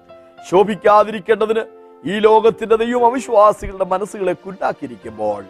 ശോഭിക്കാതിരിക്കേണ്ടതിന് 0.51 1.63
ഈ 2.05 2.19
ലോകത്തിന്റെ 2.19 2.77
ദൈവം 2.77 3.07
അവിശ്വാസികളുടെ 3.07 3.85
മനസ്സുകളെ 3.85 4.33
കുണ്ടാക്കിയിരിക്കുമ്പോൾ 4.33 5.43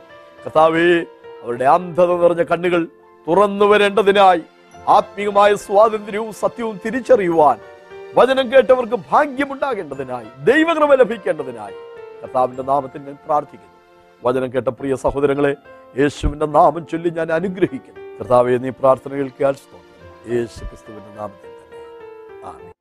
കർത്താവേ 0.44 0.88
അവരുടെ 1.44 1.64
അന്ധത 1.64 2.12
നിറഞ്ഞ 2.22 2.42
കണ്ണുകൾ 2.42 2.82
തുറന്നു 3.28 3.64
വരേണ്ടതിനായി 3.64 4.42
ആത്മീയമായ 4.88 5.54
സ്വാതന്ത്ര്യവും 5.54 6.32
സത്യവും 6.32 6.80
തിരിച്ചറിയുവാൻ 6.84 7.58
വചനം 8.14 8.52
കേട്ടവർക്ക് 8.52 8.98
ഭാഗ്യമുണ്ടാകേണ്ടതിനായി 9.10 10.28
ദൈവകൃപ 10.50 10.94
ലഭിക്കേണ്ടതിനായി 10.94 11.78
കർത്താവിന്റെ 12.22 12.62
നാമത്തിൽ 12.62 13.00
ഞാൻ 13.00 13.18
പ്രാർത്ഥിക്കുന്നു. 13.26 13.71
വചനം 14.24 14.52
കേട്ട 14.52 14.68
പ്രിയ 14.68 14.94
സഹോദരങ്ങളെ 14.94 15.56
യേശുവിന്റെ 15.98 16.46
നാമം 16.46 16.86
ചൊല്ലി 16.86 17.10
ഞാൻ 17.10 17.32
അനുഗ്രഹിക്കുന്നു. 17.32 18.00
കർത്താവെ 18.18 18.56
നീ 18.56 18.70
പ്രാർത്ഥന 18.70 19.12
കേൾക്കാൻ 19.14 19.54
യേശു 20.34 20.64
ക്രിസ്തുവിന്റെ 20.64 21.14
നാമത്തിൽ 21.14 21.50
തന്നെ. 21.50 22.72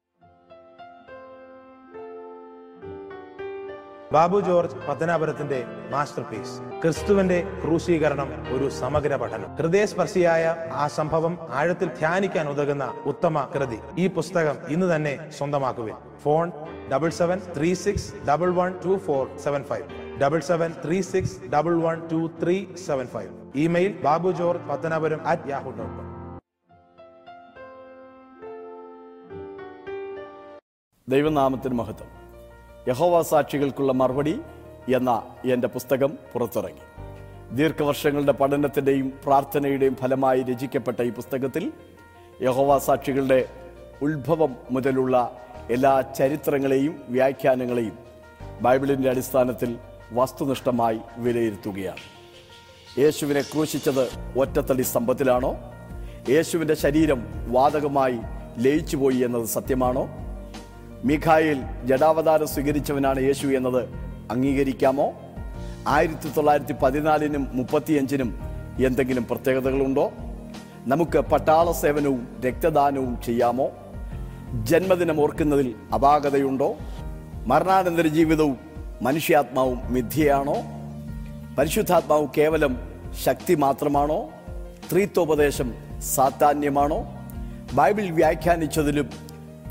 ബാബു 4.14 4.40
ജോർജ് 4.40 4.76
പത്തനാപുരത്തിന്റെ 4.90 5.64
മാസ്റ്റർ 5.90 6.24
പീസ്. 6.24 6.82
ക്രിസ്തുവിന്റെ 6.82 7.44
ക്രൂശീകരണം 7.64 8.30
ഒരു 8.56 8.70
സമഗ്ര 8.70 9.16
പഠനം. 9.16 9.56
ഹൃദയസ്പർശിയായ 9.56 10.56
ആ 10.72 10.88
സംഭവം 10.88 11.38
ആഴത്തിൽ 11.50 11.88
ധ്യാനിക്കാൻ 11.88 12.50
ഉതകുന്ന 12.50 12.94
ഉത്തമ 13.06 13.48
കൃതി. 13.56 13.80
ഈ 13.98 14.08
പുസ്തകം 14.08 14.56
ഇന്ന് 14.68 14.96
തന്നെ 14.96 15.32
സ്വന്തമാക്കുവിൻ. 15.32 15.96
Phone 16.24 16.52
double 16.94 17.10
seven 17.10 17.42
three 17.58 17.74
six 17.74 18.14
double 18.30 18.50
one 18.50 18.76
two 18.86 18.98
four 18.98 19.38
seven 19.38 19.64
five. 19.64 20.01
Double 20.22 20.40
seven 20.40 20.74
three 20.86 21.02
six 21.02 21.50
double 21.50 21.82
one 21.82 22.10
two 22.10 22.32
three 22.44 22.66
seven 22.86 23.08
five 23.08 23.30
email 23.56 24.02
Babu 24.02 24.32
George 24.32 24.64
Pathanapuram 24.70 25.28
at 25.28 25.50
Yahoo 25.50 25.70
dot 25.70 25.96
com 25.98 26.08
ദൈവനാമത്തിന് 31.10 31.74
മഹത്വം. 31.74 32.10
യഹോവ 32.88 33.22
സാക്ഷികൾക്കുള്ള 33.22 33.92
മറുപടി 33.92 34.42
എന്ന 34.96 35.24
എന്റെ 35.46 35.68
പുസ്തകം 35.68 36.18
പുറത്തിറങ്ങി. 36.34 36.86
ദീർഘവർഷങ്ങളുടെ 37.58 38.32
പഠനത്തിന്റെയും 38.32 39.14
പ്രാർത്ഥനയുടെയും 39.26 39.96
ഫലമായി 39.96 40.42
രചിക്കപ്പെട്ട 40.42 41.02
ഈ 41.02 41.10
പുസ്തകത്തിൽ 41.10 41.72
യഹോവ 42.42 42.78
സാക്ഷികളുടെ 42.78 43.50
ഉത്ഭവം 44.02 44.56
മുതലുള്ള 44.72 45.16
എല്ലാ 45.70 46.02
ചരിത്രങ്ങളെയും 46.02 47.02
വ്യാഖ്യാനങ്ങളെയും 47.10 47.98
ബൈബിളിന്റെ 48.62 49.10
അടിസ്ഥാനത്തിൽ 49.10 49.72
വസ്തുനിഷ്ഠമായി 50.12 51.00
വിലയിരുത്തുകയാണ്. 51.18 52.22
യേശുവിനെ 53.00 53.42
ക്രൂശിച്ചത് 53.42 54.10
ഒറ്റത്തടി 54.40 54.82
സ്തംഭത്തിലാണോ? 54.82 55.56
യേശുവിന്റെ 56.30 56.74
ശരീരം 56.74 57.52
വാതകമായി 57.52 58.20
ലയിച്ചുപോയി 58.58 59.16
എന്നത് 59.16 59.46
സത്യമാണോ? 59.46 60.10
മിഖായിൽ 61.06 61.62
ജഡാവതാരം 61.86 62.48
സ്വീകരിച്ചവനാണ് 62.48 63.20
യേശു 63.20 63.48
എന്നത് 63.48 63.90
അംഗീകരിക്കാമോ? 64.32 65.14
ആയിരത്തി 65.88 66.30
തൊള്ളായിരത്തി 66.30 66.74
പതിനാലിനും 66.74 67.48
മുപ്പത്തിയഞ്ചിനും 67.54 68.40
എന്തെങ്കിലും 68.86 69.26
പ്രത്യേകതകളുണ്ടോ? 69.26 70.12
നമുക്ക് 70.86 71.20
പട്ടാള 71.20 71.72
സേവനവും 71.72 72.28
രക്തദാനവും 72.46 73.22
ചെയ്യാമോ? 73.26 73.70
ജന്മദിനം 74.64 75.22
ഓർക്കുന്നതിൽ 75.22 75.76
അപാകതയുണ്ടോ? 75.94 76.76
മരണാനന്തര 77.48 78.08
ജീവിതവും 78.08 78.71
മനുഷ്യാത്മാവും 79.02 79.94
മിഥ്യയാണോ? 79.94 80.56
പരിശുദ്ധാത്മാവ് 81.58 82.28
കേവലം 82.38 82.78
ശക്തി 83.24 83.56
മാത്രമാണോ? 83.56 84.30
ത്രീത്വോപദേശം 84.92 85.74
സാത്താന്യമാണോ? 86.02 87.06
ബൈബിൾ 87.74 88.10
വ്യാഖ്യാനിച്ചതിലും 88.10 89.10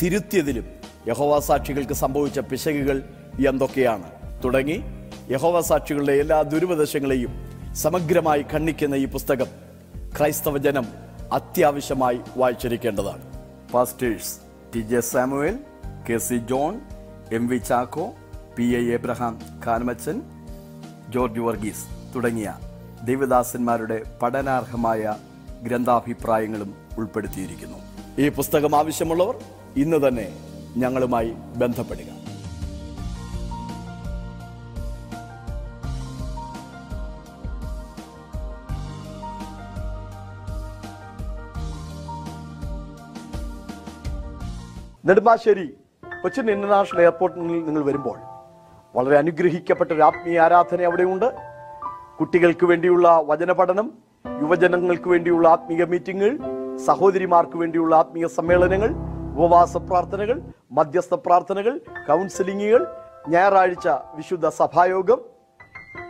തിരുത്തിയതിലും 0.03 0.65
യഹോവ 1.09 1.41
സാക്ഷികൾക്ക് 1.41 1.93
സംഭവിച്ച 1.93 2.39
പിശകുകൾ 2.39 3.03
എന്തൊക്കെയാണ്? 3.49 4.11
തുടങ്ങി. 4.45 4.81
യഹോവ 5.31 5.61
സാക്ഷികളുടെ 5.61 6.13
എല്ലാ 6.13 6.43
ദുരുപദേശങ്ങളെയും 6.43 7.51
സമഗ്രമായി 7.75 8.45
ഖണ്ഡിക്കുന്ന 8.53 8.95
ഈ 8.95 9.07
പുസ്തകം 9.07 9.47
ക്രൈസ്തവ 10.19 10.59
ജനം 10.59 10.87
അത്യാവശ്യമായി 11.33 12.21
വായിച്ചിരിക്കേണ്ടതാണ്. 12.37 13.23
Pastors 13.73 14.39
T 14.75 14.81
J 14.81 15.01
Samuel 15.01 15.59
K 16.11 16.19
C 16.19 16.37
John 16.39 16.81
M 17.33 17.47
V 17.47 17.57
Chacko 17.57 18.13
P 18.61 18.67
A 18.79 18.81
Abraham 18.95 19.39
Kanamachan 19.67 20.17
George 21.11 21.41
Varghese 21.41 21.85
തുടങ്ങിയ 22.15 22.49
ദേവദാസന്മാരുടെ 23.05 24.03
പഠനാർഹമായ 24.23 25.15
ഗ്രന്ഥാഭിപ്രായങ്ങളും 25.63 26.75
ഉൾപ്പെടുത്തിയിരിക്കുന്നു. 26.99 27.79
ഈ 28.19 28.29
പുസ്തകം 28.29 28.77
ആവശ്യമുള്ളവർ 28.77 29.37
ഇന്ന് 29.77 30.09
തന്നെ 30.09 30.27
ഞങ്ങളുമായി 30.77 31.31
ബന്ധപ്പെടുക. 31.57 32.11
നെടുമ്പാശ്ശേരി 45.05 45.69
കൊച്ചിൻ 46.23 46.51
ഇന്റർനാഷണൽ 46.51 47.01
എയർപോർട്ടിൽ 47.01 47.41
നിങ്ങൾ 47.41 47.85
വരുമ്പോൾ 47.85 48.30
വളരെ 48.97 49.17
അനുഗ്രഹിക്കപ്പെട്ട 49.17 49.93
ഒരു 49.93 50.03
ആത്മീയ 50.03 50.41
ആരാധന 50.41 50.83
അവിടെയുണ്ട്. 50.83 51.35
കുട്ടികൾക്ക് 52.21 52.67
വേണ്ടിയുള്ള 52.67 53.23
വചന 53.27 53.53
പഠനം 53.53 53.93
യുവജനങ്ങൾക്ക് 54.41 55.09
വേണ്ടിയുള്ള 55.09 55.49
ആത്മീയ 55.49 55.85
മീറ്റിങ്ങുകൾ 55.85 56.39
സഹോദരിമാർക്ക് 56.77 57.57
വേണ്ടിയുള്ള 57.57 57.97
ആത്മീയ 57.97 58.27
സമ്മേളനങ്ങൾ 58.27 58.91
ഉപവാസ 59.35 59.77
പ്രാർത്ഥനകൾ 59.77 60.43
മധ്യസ്ഥ 60.73 61.15
പ്രാർത്ഥനകൾ 61.15 61.79
കൗൺസിലിങ്ങുകൾ 62.09 62.87
ഞായറാഴ്ച 63.29 63.89
വിശുദ്ധ 63.89 64.49
സഭായോഗം. 64.49 65.21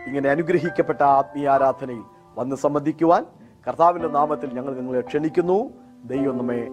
ഇങ്ങനെ 0.06 0.30
അനുഗ്രഹിക്കപ്പെട്ട 0.30 1.02
ആത്മീയ 1.02 1.48
ആരാധനയിൽ 1.48 2.02
വന്ന് 2.38 2.56
സംബന്ധിക്കുവാൻ 2.56 3.26
കർത്താവിന്റെ 3.68 4.08
നാമത്തിൽ 4.08 4.54
ഞങ്ങൾ 4.54 4.74
നിങ്ങളെ 4.74 5.00
ക്ഷണിക്കുന്നു. 5.00 5.70
ദൈവം 6.04 6.38
നമ്മെ 6.38 6.68